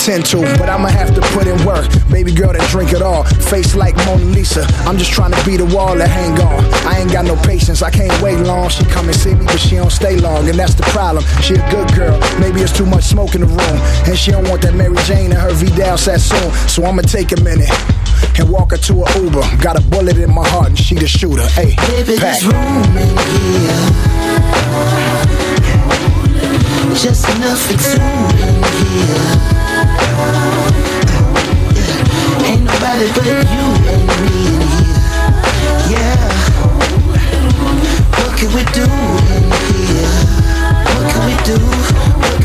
potential, 0.00 0.40
but 0.56 0.68
I'ma 0.70 0.88
have 0.88 1.14
to 1.14 1.20
put 1.36 1.46
in 1.46 1.56
work. 1.66 1.86
Baby 2.10 2.32
girl 2.32 2.52
that 2.54 2.66
drink 2.70 2.92
it 2.92 3.02
all, 3.02 3.24
face 3.52 3.74
like 3.74 3.94
Mona 4.06 4.24
Lisa. 4.24 4.64
I'm 4.88 4.96
just 4.96 5.12
trying 5.12 5.32
to 5.32 5.44
be 5.44 5.58
the 5.58 5.66
wall 5.66 5.94
that 5.96 6.08
hang 6.08 6.40
on. 6.40 6.64
I 6.88 7.00
ain't 7.00 7.12
got 7.12 7.26
no 7.26 7.36
patience, 7.36 7.82
I 7.82 7.90
can't 7.90 8.16
wait 8.22 8.38
long. 8.38 8.70
She 8.70 8.84
come 8.86 9.06
and 9.08 9.14
see 9.14 9.34
me, 9.34 9.44
but 9.44 9.58
she 9.58 9.76
don't 9.76 9.92
stay 9.92 10.16
long, 10.16 10.48
and 10.48 10.58
that's 10.58 10.74
the 10.74 10.84
problem. 10.84 11.24
She 11.42 11.54
a 11.54 11.70
good 11.70 11.92
girl, 11.94 12.18
maybe 12.40 12.62
it's 12.62 12.72
too 12.72 12.86
much 12.86 13.04
smoke 13.04 13.34
in 13.34 13.42
the 13.42 13.46
room, 13.46 13.78
and 14.08 14.16
she 14.16 14.30
don't 14.30 14.48
want 14.48 14.62
that 14.62 14.74
Mary 14.74 14.96
Jane 15.04 15.32
and 15.32 15.40
her 15.40 15.52
Vidal 15.52 15.98
Sassoon. 15.98 16.50
So 16.66 16.84
I'ma 16.84 17.02
take 17.02 17.32
a 17.32 17.40
minute 17.42 17.70
and 18.38 18.48
walk 18.48 18.70
her 18.70 18.78
to 18.78 19.04
a 19.04 19.20
Uber. 19.20 19.44
Got 19.60 19.76
a 19.76 19.82
bullet 19.82 20.16
in 20.16 20.32
my 20.32 20.48
heart, 20.48 20.68
and 20.68 20.78
she 20.78 20.94
the 20.94 21.06
shooter. 21.06 21.46
Hey, 21.48 21.76
baby, 21.76 22.16
pack. 22.16 22.40
there's 22.40 22.46
room 22.48 22.96
in 22.96 23.16
here. 23.36 23.76
Just 26.96 27.28
enough 27.36 27.70
exuding 27.70 28.64
here 28.80 29.59
Ain't 32.44 32.64
nobody 32.64 33.06
but 33.14 33.26
you 33.26 33.66
and 33.92 34.02
me 34.22 34.34
in 34.54 34.60
here. 34.60 35.00
Yeah. 35.92 36.24
What 38.18 38.30
can 38.38 38.50
we 38.54 38.62
do 38.74 38.86
in 39.36 39.44
here? 39.60 40.10
What 40.90 41.04
can 41.12 41.22
we 41.26 41.34
do? 41.44 42.39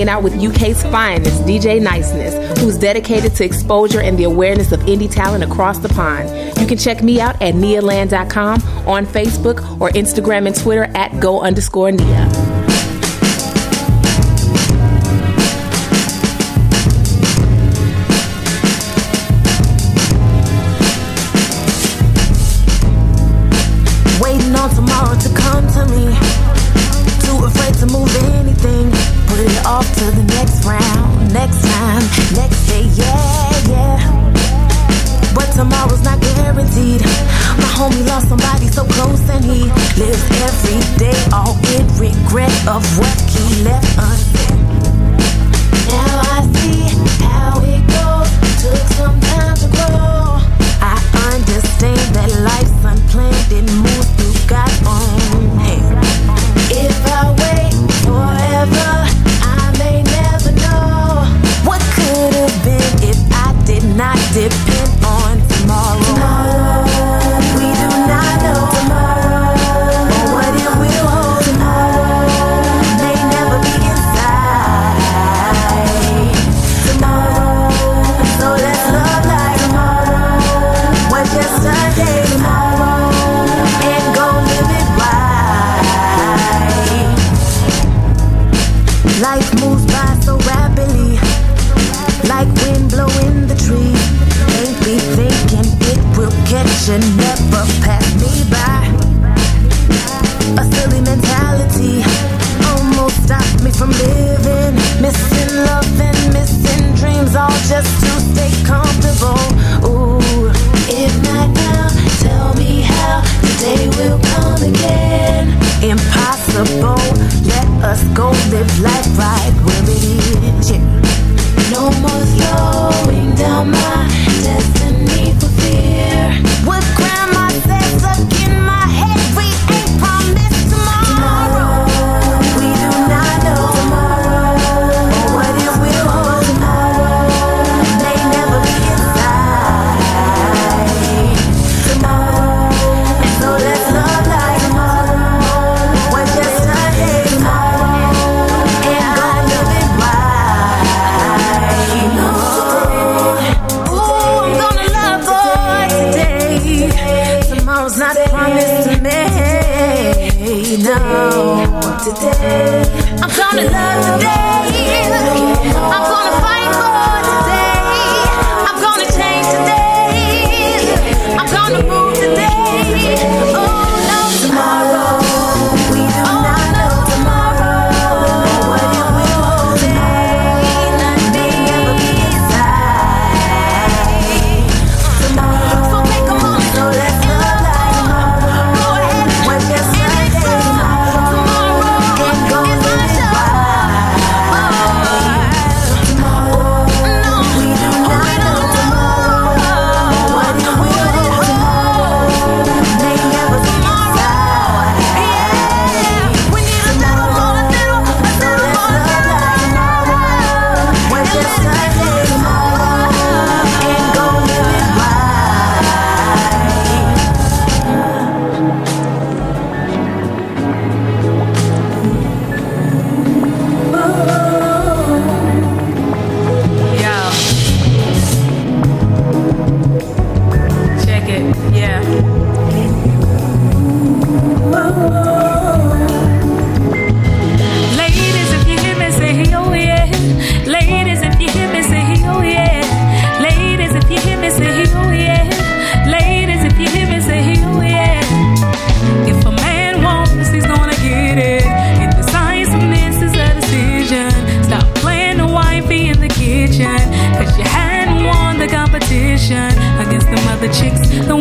hanging 0.00 0.08
out 0.08 0.22
with 0.22 0.32
UK's 0.34 0.82
finest, 0.84 1.42
DJ 1.42 1.80
Niceness, 1.80 2.58
who's 2.58 2.78
dedicated 2.78 3.34
to 3.36 3.44
exposure 3.44 4.00
and 4.00 4.18
the 4.18 4.24
awareness 4.24 4.72
of 4.72 4.80
indie 4.80 5.10
talent 5.10 5.44
across 5.44 5.78
the 5.78 5.90
pond. 5.90 6.28
You 6.58 6.66
can 6.66 6.78
check 6.78 7.02
me 7.02 7.20
out 7.20 7.40
at 7.42 7.54
NiaLand.com, 7.54 8.62
on 8.88 9.04
Facebook, 9.04 9.78
or 9.78 9.90
Instagram 9.90 10.46
and 10.46 10.56
Twitter 10.56 10.84
at 10.94 11.20
go 11.20 11.40
underscore 11.40 11.92
Nia. 11.92 12.49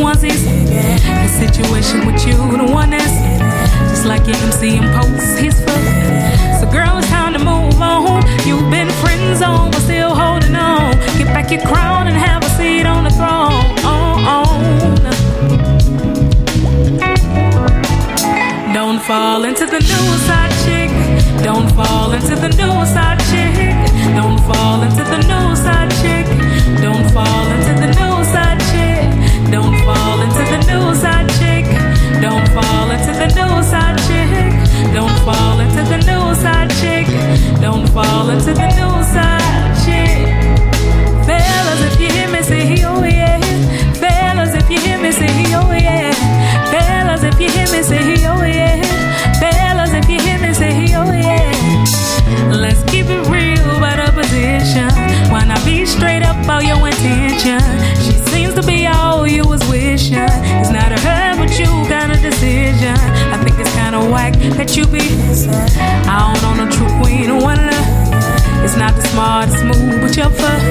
onesies. 0.09 0.43
The 1.23 1.27
situation 1.27 2.05
with 2.05 2.25
you, 2.25 2.33
the 2.33 2.71
one 2.71 2.89
that's 2.91 3.17
just 3.89 4.05
like 4.05 4.25
your 4.25 4.37
MC 4.37 4.77
and 4.77 4.87
posts 4.95 5.37
his 5.37 5.53
foot. 5.59 5.83
So, 6.59 6.69
girl, 6.71 6.97
it's 6.97 7.09
time 7.09 7.33
to 7.33 7.39
move 7.39 7.81
on. 7.81 8.23
You've 8.45 8.69
been 8.69 8.89
friend 9.01 9.37
zoned, 9.37 9.71
but 9.73 9.81
still 9.81 10.15
holding 10.15 10.55
on. 10.55 10.93
Get 11.17 11.27
back 11.27 11.51
your 11.51 11.61
crown 11.61 12.07
and 12.07 12.17
have 12.17 12.43
a 12.43 12.49
seat 12.57 12.85
on 12.85 13.03
the 13.03 13.11
throne. 13.11 13.65
On, 13.85 14.19
on. 14.37 14.59
Don't 18.73 19.01
fall 19.01 19.43
into 19.43 19.65
the 19.65 19.79
new 19.79 20.07
side 20.27 20.53
chick. 20.65 20.89
Don't 21.43 21.69
fall 21.71 22.11
into 22.13 22.35
the 22.35 22.49
new 22.49 22.75
side 22.93 23.19
chick. 23.29 23.55
Don't 24.15 24.39
fall 24.49 24.81
into 24.81 25.03
the 25.03 25.19
new 25.31 25.55
side 25.55 25.91
chick. 26.01 26.25
Don't 26.81 27.09
fall 27.11 27.47
into 27.47 27.73
the 27.81 27.98
new 33.39 33.63
side 33.63 33.97
chick. 34.07 34.51
Don't 34.93 35.17
fall 35.25 35.59
into 35.59 35.81
the 35.91 35.99
new 36.09 36.25
side 36.43 36.71
chick. 36.79 37.07
Don't 37.61 37.87
fall 37.89 38.29
into 38.29 38.53
the 38.53 38.69
new 38.79 38.95
side 39.13 39.71
chick. 39.83 40.27
Fellas, 41.27 41.81
if 41.87 41.99
you 42.01 42.09
hear 42.15 42.29
me, 42.29 42.41
say 42.41 42.83
oh 42.85 43.03
yeah. 43.03 43.39
Fellas, 44.01 44.53
if 44.55 44.69
you 44.69 44.79
hear 44.79 44.99
me, 45.01 45.11
say 45.11 45.27
yeah. 45.51 46.13
Fellas, 46.71 47.23
if 47.23 47.39
you 47.39 47.49
hear 47.49 47.69
me, 47.73 47.81
say 47.83 48.25
oh 48.27 48.38
smart, 69.19 69.49
smooth 69.49 70.01
with 70.03 70.15
your 70.15 70.29
foot. 70.29 70.61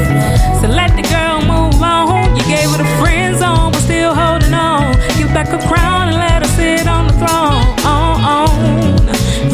So 0.60 0.66
let 0.80 0.90
the 0.96 1.04
girl 1.14 1.38
move 1.52 1.82
on. 1.82 2.34
You 2.36 2.44
gave 2.54 2.70
her 2.72 2.78
the 2.84 2.90
friend 3.00 3.36
zone, 3.36 3.72
but 3.72 3.82
still 3.88 4.14
holding 4.14 4.54
on. 4.54 4.92
Give 5.18 5.30
back 5.36 5.48
her 5.48 5.62
crown 5.68 6.08
and 6.10 6.16
let 6.16 6.38
her 6.44 6.52
sit 6.56 6.86
on 6.96 7.02
the 7.08 7.16
throne. 7.20 7.64
On, 7.94 8.14
on, 8.36 8.96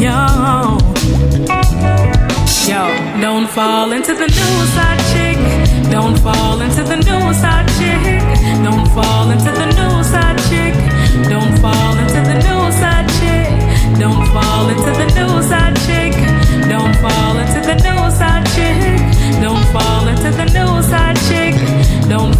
yo. 0.05 0.19
Yo, 2.69 2.81
don't 3.21 3.47
fall 3.49 3.91
into 3.91 4.13
the 4.13 4.27
new 4.39 4.64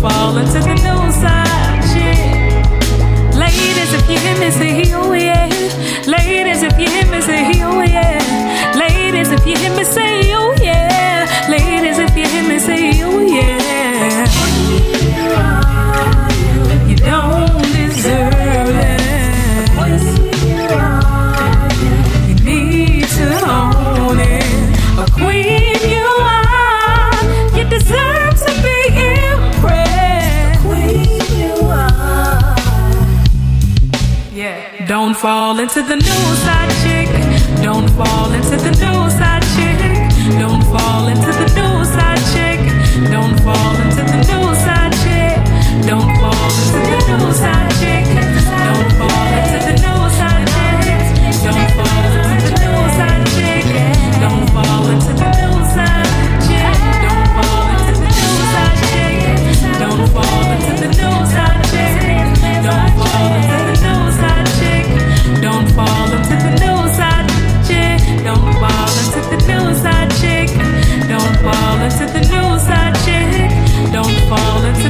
Fall 0.01 0.37
into 0.37 0.59
the 0.59 0.75
new 0.85 1.11
side. 1.11 1.81
Shit. 1.91 3.35
Ladies, 3.35 3.93
if 3.93 4.05
you're 4.09 4.39
missing 4.39 4.75
you, 4.85 5.13
yeah. 5.13 5.49
Ladies, 6.07 6.63
if 6.63 6.77
you're 6.77 7.11
missing 7.11 7.53
you, 7.59 7.81
yeah. 7.83 8.73
Ladies, 8.75 9.31
if 9.31 9.45
you 9.45 9.57
hear 9.57 9.75
me 9.75 9.83
say. 9.83 10.11
Oh, 10.11 10.14
fall 35.25 35.57
into 35.57 35.81
the 35.81 35.95
new 35.95 36.25
side 36.45 36.69
chick. 36.83 37.09
Don't 37.63 37.89
fall 37.97 38.31
into 38.31 38.57
the 38.57 38.69
new 38.83 39.09
side 39.09 39.41
chick. 39.55 39.79
Don't 40.39 40.61
fall 40.65 41.07
into 41.07 41.31
the 41.41 41.47
new 41.57 41.83
side 41.83 42.21
chick. 42.31 42.59
Don't 43.09 43.39
fall 43.39 43.75
into 43.81 44.03
the 44.11 44.17
new 44.29 44.53
side 44.65 44.93
chick. 45.01 45.87
Don't 45.87 46.15
fall 46.21 46.51
into 46.61 47.07
the 47.07 47.17
new 47.17 47.33
side. 47.33 47.64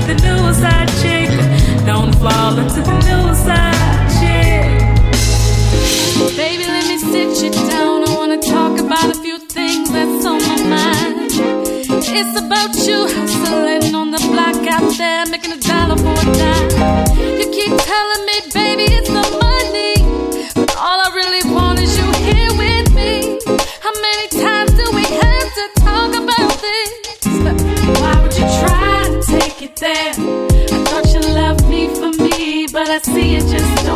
the 0.07 0.13
new 0.13 0.53
side 0.53 0.89
chick. 1.01 1.29
Don't 1.85 2.13
fall 2.15 2.57
into 2.57 2.81
the 2.81 2.97
new 3.09 3.25
side 3.45 4.07
chick. 4.17 4.69
Baby, 6.37 6.65
let 6.65 6.85
me 6.87 6.97
sit 6.97 7.43
you 7.43 7.51
down. 7.69 8.07
I 8.07 8.15
wanna 8.15 8.37
talk 8.37 8.79
about 8.79 9.09
a 9.09 9.15
few 9.15 9.39
things 9.39 9.91
that's 9.91 10.25
on 10.25 10.41
my 10.41 10.59
mind. 10.75 11.31
It's 12.17 12.39
about 12.39 12.73
you 12.87 13.07
hustling 13.15 13.95
on 13.95 14.11
the 14.11 14.21
block 14.31 14.61
out 14.75 14.97
there, 14.97 15.25
making 15.25 15.53
a 15.53 15.57
dollar 15.57 15.97
for 15.97 16.13
a 16.13 16.25
dime. 16.39 16.69
You 17.39 17.47
keep 17.51 17.73
telling 17.75 18.24
me 18.24 18.24
I 32.95 32.99
see 32.99 33.35
it 33.35 33.41
just 33.41 33.94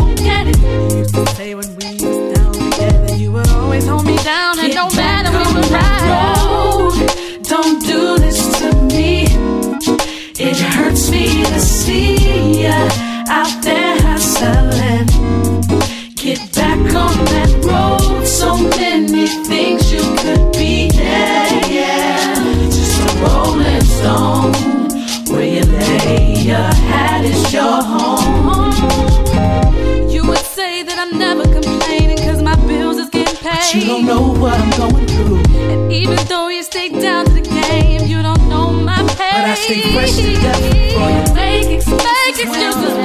way. 33.73 33.80
You 33.80 33.88
don't 33.88 34.06
know 34.06 34.33
what 34.39 34.59
I'm 34.59 34.69
going 34.77 35.07
through. 35.07 35.38
And 35.57 35.91
even 35.91 36.17
though 36.27 36.48
you 36.49 36.64
stay 36.64 36.89
down 36.89 37.25
to 37.25 37.31
the 37.33 37.41
game, 37.41 38.07
you 38.07 38.22
don't 38.22 38.48
know 38.49 38.72
my 38.72 38.98
pain. 39.17 39.31
But 39.31 39.45
I 39.45 39.56
stay 39.56 39.93
fresh 39.93 40.15
to 40.15 40.33
death 40.33 40.61
for 40.93 41.09
you. 41.09 41.35
Make 41.35 41.67
excuses. 41.77 42.03
Make 42.03 42.39
excuses. 42.45 42.99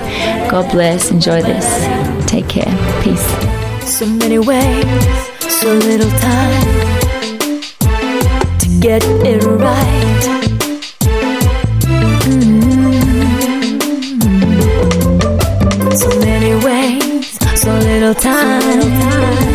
God 0.51 0.73
bless. 0.73 1.11
Enjoy 1.11 1.43
this. 1.43 1.67
Take 2.27 2.49
care. 2.49 2.75
Peace. 3.03 3.29
So 3.87 4.07
many 4.07 4.39
ways, 4.39 4.87
so 5.53 5.75
little 5.75 6.11
time 6.19 7.61
to 8.59 8.69
get 8.81 9.03
it 9.05 9.45
right. 9.45 10.38
Time 18.21 19.48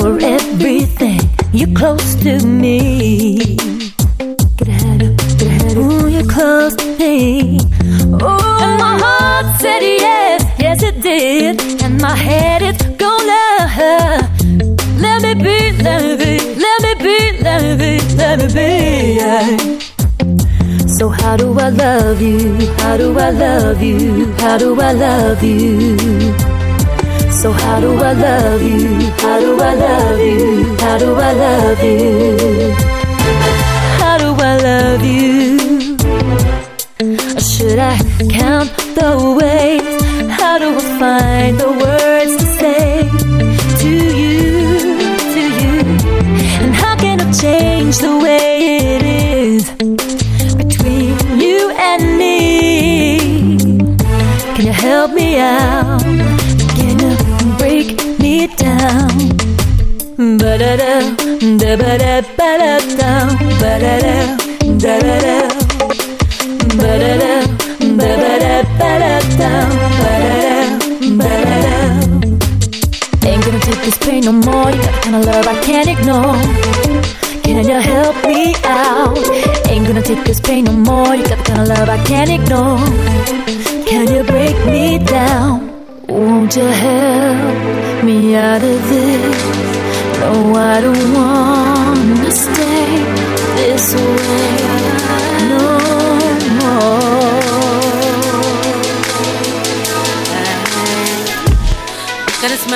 touch, 0.00 0.04
your 0.04 0.20
everything. 0.22 1.20
You're 1.52 1.74
close 1.74 2.14
to 2.16 2.46
me. 2.46 3.56
Ooh, 5.76 6.08
you're 6.08 6.24
close 6.24 6.74
to 6.76 6.96
me. 6.98 7.58
Oh, 8.20 8.58
and 8.62 8.78
my 8.78 8.98
heart 8.98 9.60
said 9.60 9.82
yes, 9.82 10.42
yes 10.58 10.82
it 10.82 11.00
did, 11.02 11.82
and 11.82 12.00
my 12.00 12.14
head 12.14 12.62
is 12.62 12.80
gonna. 12.96 14.30
Let 14.98 15.22
me 15.22 15.34
be, 15.34 15.72
let 15.82 16.02
me 16.02 16.16
be, 16.16 16.38
let 16.64 16.82
me 16.82 16.94
be, 17.04 17.42
let 17.42 17.62
me 17.62 17.74
be, 17.76 18.16
let 18.16 18.38
me 18.40 18.46
be. 18.54 18.78
So 20.88 21.08
how 21.08 21.36
do 21.36 21.58
I 21.58 21.68
love 21.68 22.22
you? 22.22 22.56
How 22.78 22.96
do 22.96 23.18
I 23.18 23.30
love 23.30 23.82
you? 23.82 24.32
How 24.38 24.56
do 24.56 24.80
I 24.80 24.92
love 24.92 25.42
you? 25.42 26.55
So 27.42 27.52
how 27.52 27.80
do 27.80 27.92
I 27.98 28.12
love 28.12 28.62
you? 28.62 29.10
How 29.22 29.38
do 29.38 29.60
I 29.60 29.74
love 29.74 30.20
you? 30.20 30.76
How 30.78 30.96
do 30.96 31.14
I 31.14 31.32
love 31.32 31.84
you? 31.84 32.72
How 34.00 34.16
do 34.16 34.30
I 34.50 34.56
love 34.68 35.04
you? 35.04 35.96
Or 37.36 37.40
should 37.40 37.78
I 37.78 37.98
count 38.30 38.70
the 38.98 39.36
ways? 39.38 40.02
How 40.30 40.58
do 40.58 40.68
I 40.76 40.98
find 40.98 41.60
the 41.60 41.70
words 41.84 42.32
to 42.40 42.46
say 42.60 43.02
to 43.82 43.92
you, 44.20 44.96
to 45.34 45.42
you? 45.60 45.80
And 46.64 46.74
how 46.74 46.96
can 46.96 47.20
I 47.20 47.30
change 47.32 47.98
the 47.98 48.16
way 48.18 48.96
it 48.96 49.02
is 49.02 49.70
between 50.54 51.38
you 51.38 51.70
and 51.76 52.16
me? 52.16 53.18
Can 54.56 54.64
you 54.64 54.72
help 54.72 55.12
me 55.12 55.38
out? 55.38 56.15
Can 58.46 58.54
you 58.54 58.54
break 58.54 58.54
me 58.54 58.56
down? 58.56 60.36
Ba-da-da, 60.38 60.92
da-ba-da, 61.58 62.22
ba-da-da, 62.38 63.10
ba-da-da, 63.60 64.16
da-da-da. 64.82 65.38
Ba-da-da, 66.78 67.32
ba-ba-da, 67.98 68.54
ba-da-da, 68.78 69.56
ba-da-da, 70.00 70.60
ba-da-da. 71.18 71.76
Ain't 73.26 73.44
gonna 73.44 73.60
take 73.60 73.82
this 73.84 73.98
pain 73.98 74.24
no 74.24 74.32
more. 74.32 74.70
You 74.70 74.80
got 74.82 74.94
the 74.94 75.00
kind 75.02 75.16
of 75.16 75.24
love 75.26 75.46
I 75.46 75.60
can't 75.62 75.88
ignore. 75.88 76.36
Can 77.42 77.66
you 77.66 77.80
help 77.80 78.16
me 78.26 78.54
out? 78.64 79.18
Ain't 79.68 79.86
gonna 79.86 80.02
take 80.02 80.24
this 80.24 80.40
pain 80.40 80.64
no 80.64 80.72
more. 80.72 81.14
You 81.14 81.24
got 81.24 81.38
the 81.38 81.44
kind 81.44 81.60
of 81.62 81.68
love 81.68 81.88
I 81.88 81.98
can't 82.04 82.30
ignore. 82.30 82.78
Can 83.86 84.12
you 84.12 84.24
break 84.24 84.56
me 84.66 84.98
down? 84.98 85.75
Won't 86.16 86.56
you 86.56 86.64
help 86.64 88.02
me 88.02 88.36
out 88.36 88.62
of 88.62 88.88
this? 88.88 89.36
No, 90.18 90.54
I 90.54 90.80
don't 90.80 91.12
wanna 91.14 92.30
stay 92.30 93.04
this 93.56 93.94
way 93.94 94.56
no 95.50 95.62
more. 96.58 97.06
Look 102.32 102.44
at 102.44 102.50
this 102.50 102.66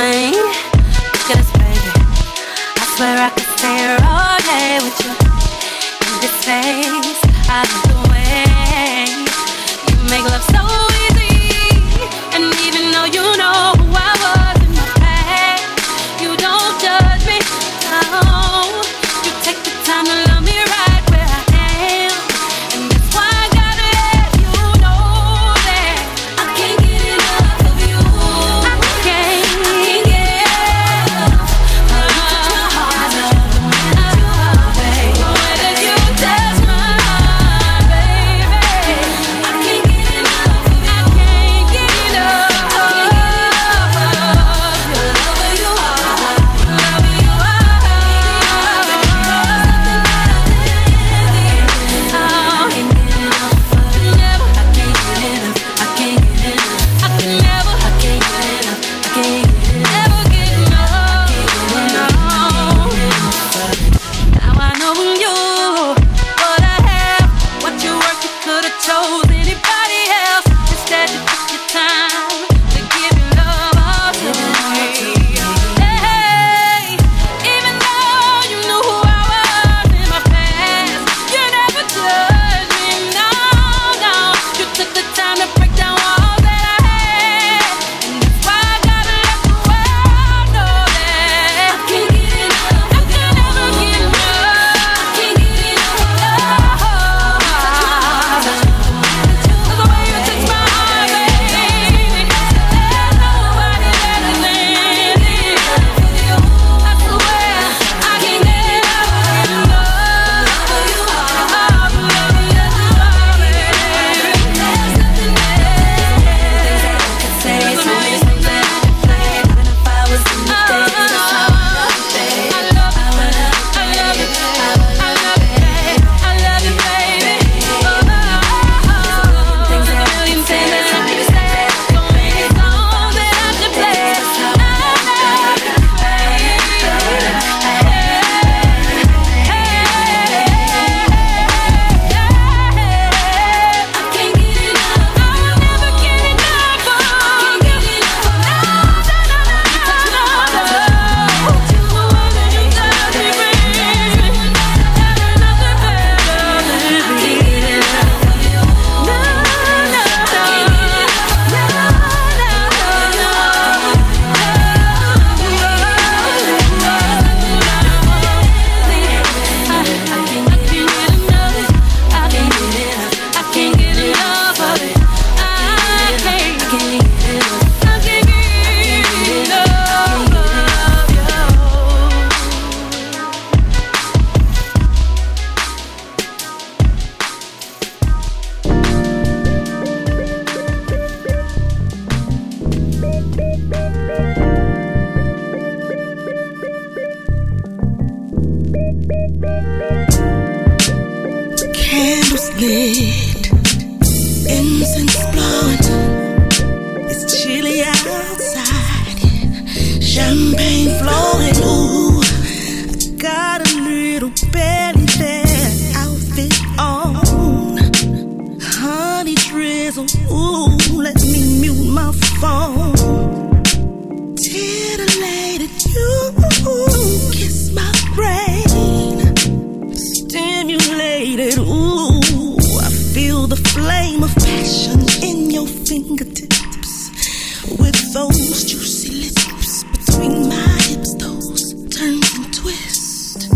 twist. 242.60 243.48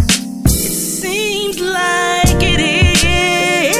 It 0.47 0.51
seems 0.51 1.61
like 1.61 2.43
it 2.43 2.61
is 2.61 3.75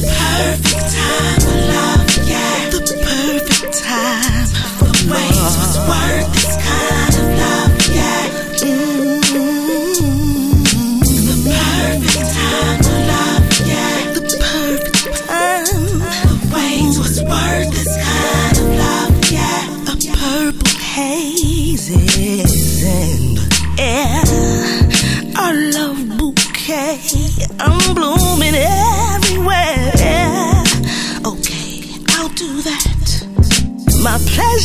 the 0.00 0.06
perfect 0.06 0.86
time 0.94 1.40
for 1.40 1.56
love, 1.74 2.06
yeah. 2.28 2.70
The 2.70 2.80
perfect 3.02 3.82
time 3.82 4.46
for 4.78 4.86
the 4.86 5.02
waste 5.10 5.58
was 5.58 5.76
worth. 5.88 6.25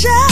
pressure 0.02 0.31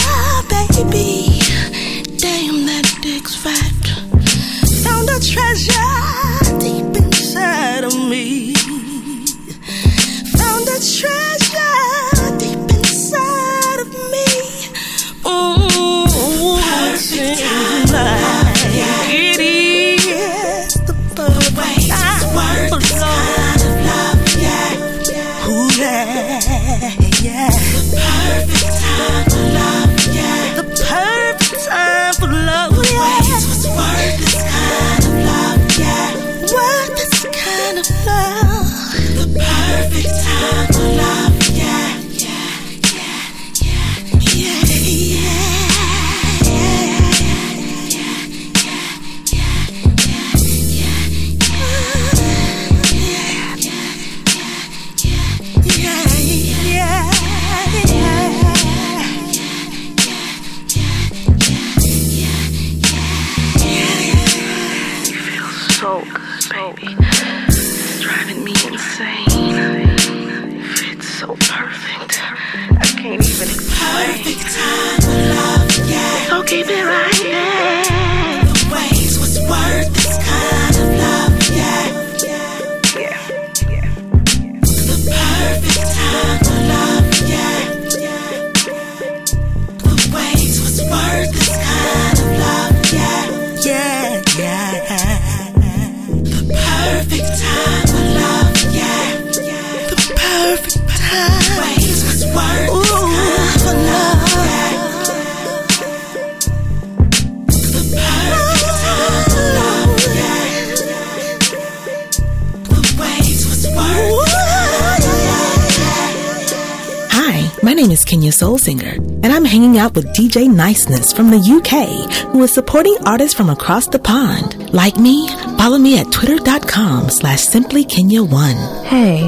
with 120.00 120.16
DJ 120.16 120.48
Niceness 120.48 121.12
from 121.12 121.30
the 121.30 121.36
UK, 121.36 122.30
who 122.32 122.42
is 122.42 122.54
supporting 122.54 122.96
artists 123.04 123.36
from 123.36 123.50
across 123.50 123.86
the 123.86 123.98
pond. 123.98 124.72
Like 124.72 124.96
me? 124.96 125.28
Follow 125.58 125.76
me 125.76 125.98
at 125.98 126.10
twitter.com 126.10 127.10
slash 127.10 127.44
simplykenya1. 127.44 128.86
Hey, 128.86 129.20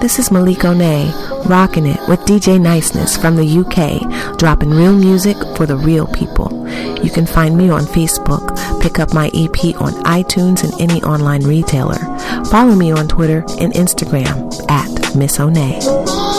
this 0.00 0.20
is 0.20 0.30
Malik 0.30 0.62
One, 0.62 0.78
rocking 1.48 1.86
it 1.86 1.98
with 2.08 2.20
DJ 2.20 2.60
Niceness 2.60 3.16
from 3.16 3.34
the 3.34 3.44
UK, 3.44 4.38
dropping 4.38 4.70
real 4.70 4.94
music 4.94 5.36
for 5.56 5.66
the 5.66 5.76
real 5.76 6.06
people. 6.06 6.48
You 7.02 7.10
can 7.10 7.26
find 7.26 7.56
me 7.56 7.68
on 7.68 7.82
Facebook, 7.82 8.54
pick 8.80 9.00
up 9.00 9.12
my 9.12 9.32
EP 9.34 9.74
on 9.80 9.94
iTunes 10.04 10.62
and 10.62 10.80
any 10.80 11.02
online 11.02 11.42
retailer. 11.42 11.98
Follow 12.44 12.76
me 12.76 12.92
on 12.92 13.08
Twitter 13.08 13.38
and 13.58 13.72
Instagram 13.72 14.70
at 14.70 15.16
Miss 15.16 15.40
One. 15.40 16.29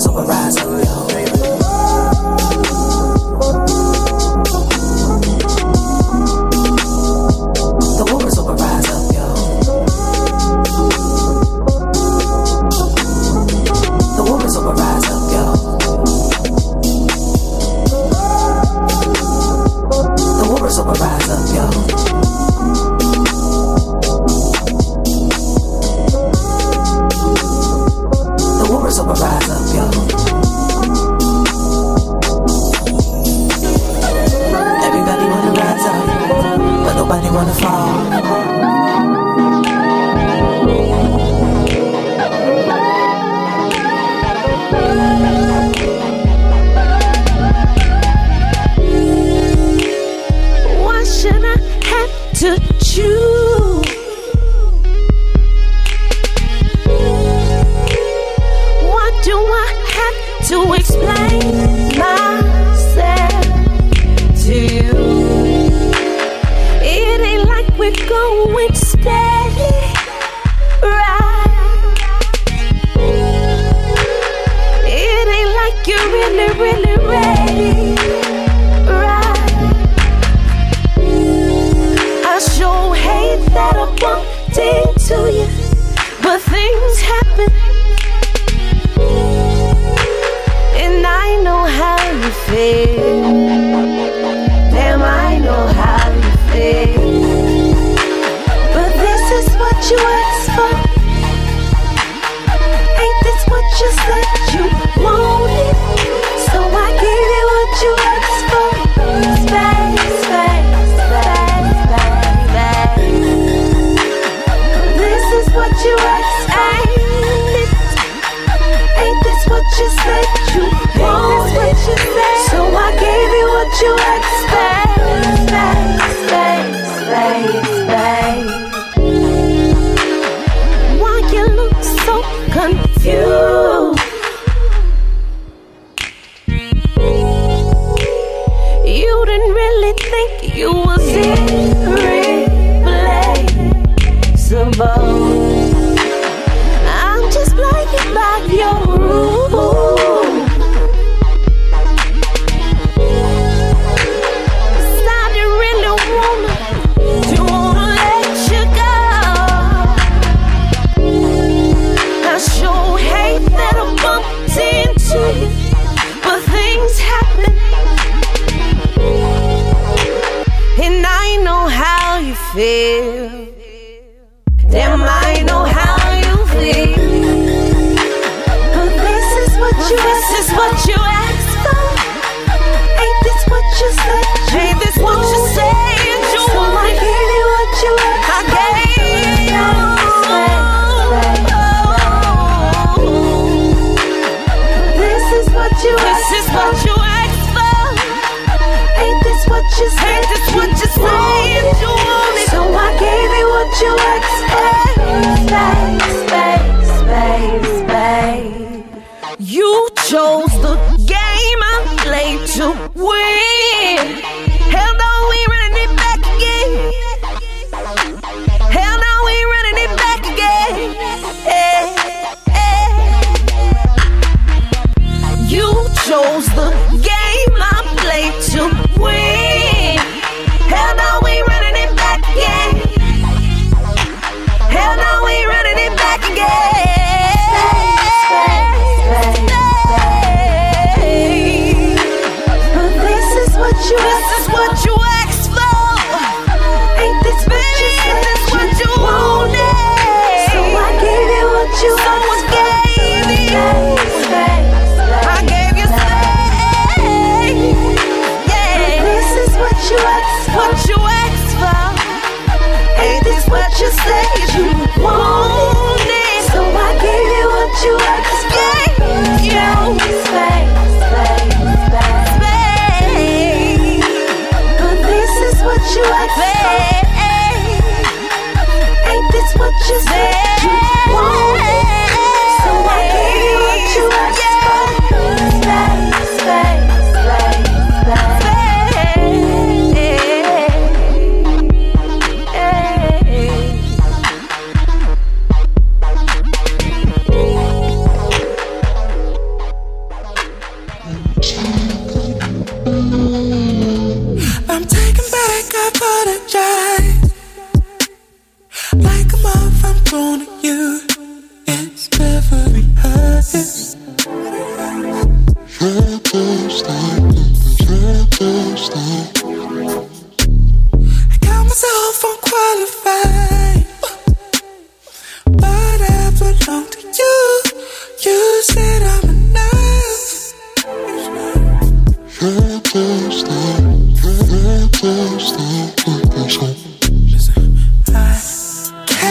Waters 0.00 0.14
will 0.14 0.24
rise 0.24 0.56
up, 0.56 1.26
yo. 1.26 1.29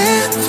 it. 0.09 0.48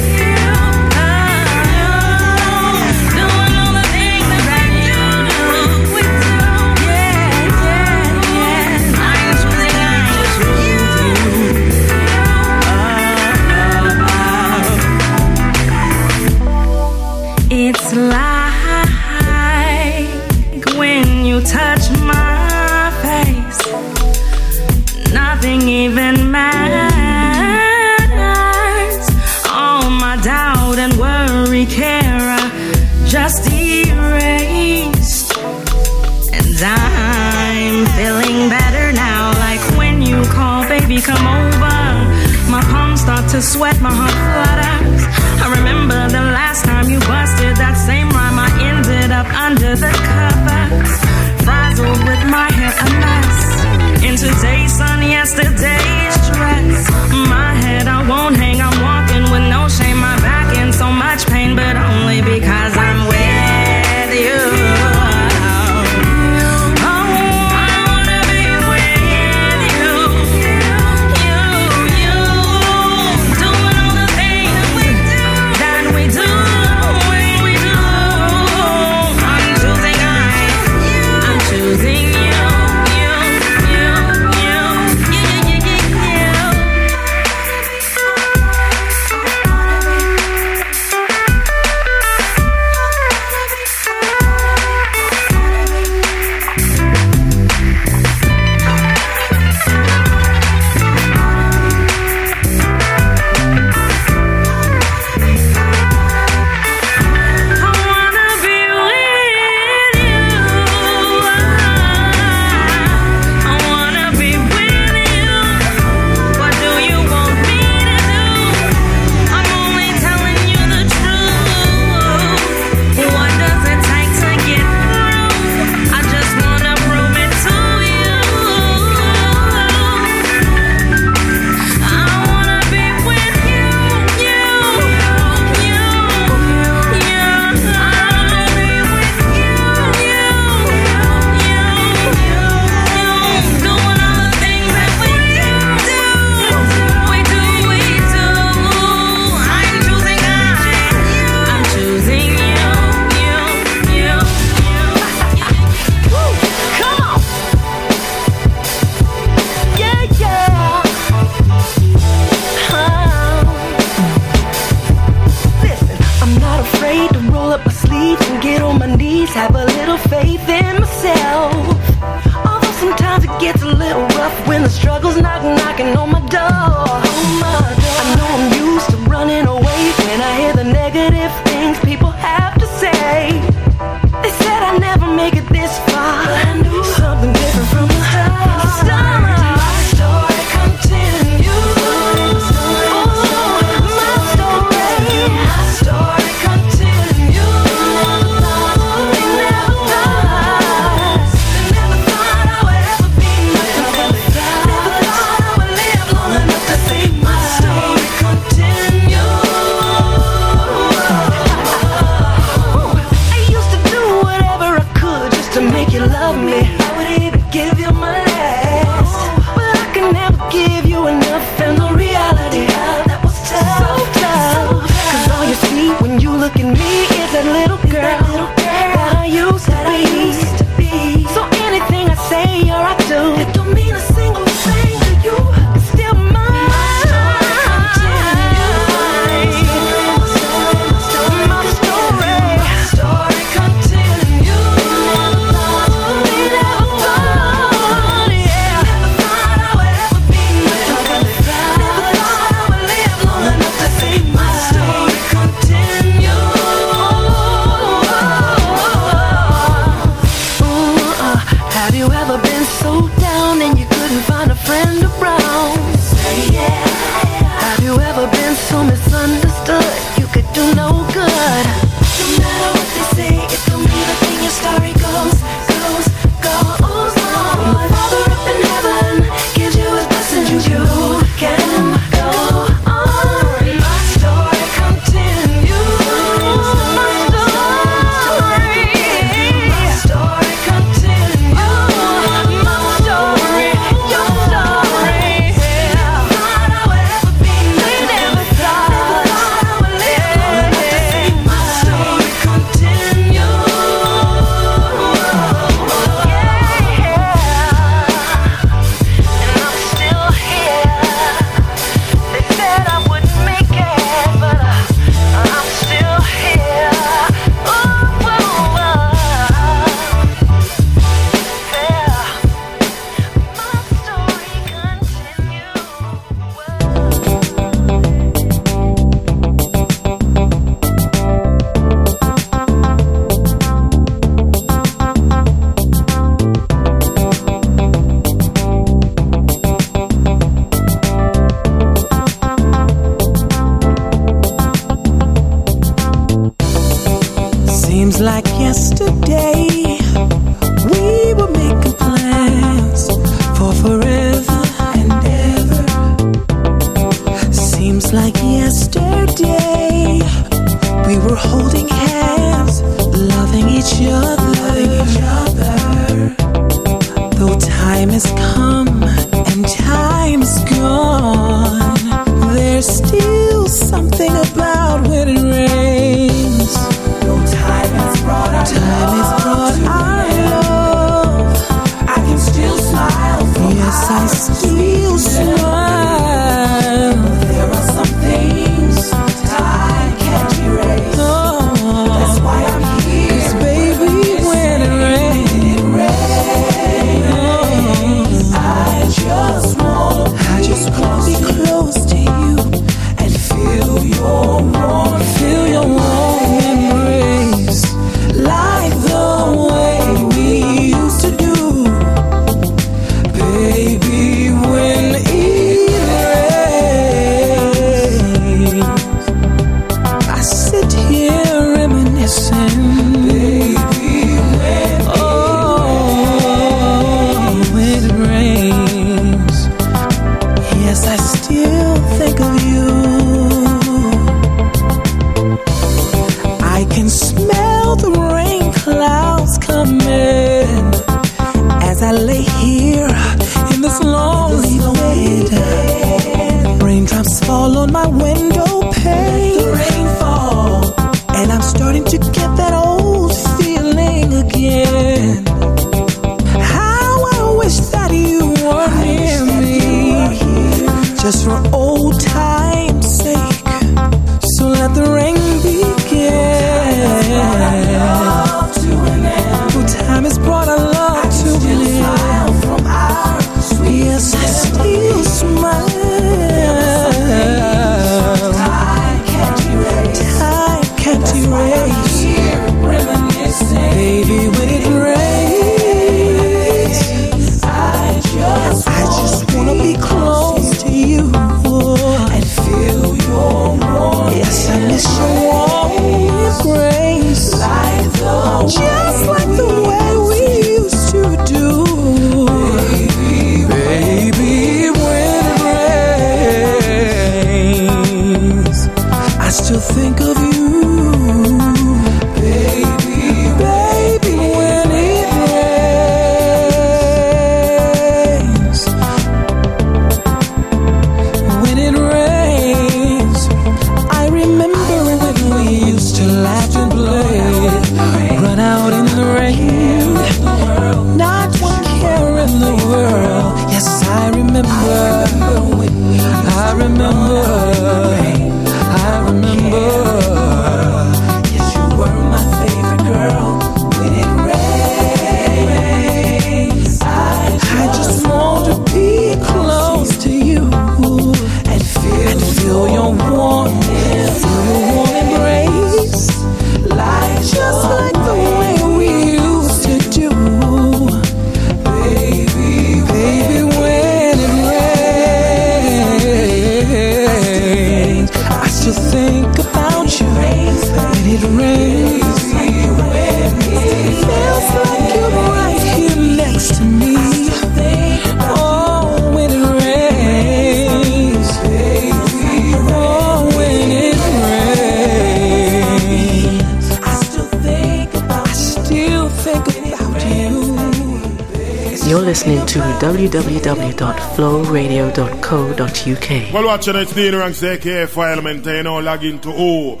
People 596.56 596.70
watching 596.70 596.96
it 596.96 597.08
stay 597.08 597.28
in 597.28 597.36
ranks 597.36 597.62
AK 597.62 598.08
file 598.08 598.40
maintain 598.40 598.84
now 598.84 598.98
log 598.98 599.22
into 599.22 599.50
oh 599.52 600.00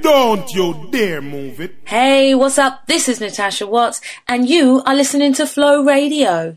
Don't 0.00 0.50
you 0.54 0.88
dare 0.90 1.20
move 1.20 1.60
it. 1.60 1.76
Hey, 1.84 2.34
what's 2.34 2.56
up? 2.56 2.86
This 2.86 3.06
is 3.10 3.20
Natasha 3.20 3.66
Watts 3.66 4.00
and 4.26 4.48
you 4.48 4.82
are 4.86 4.94
listening 4.94 5.34
to 5.34 5.46
Flow 5.46 5.84
Radio. 5.84 6.56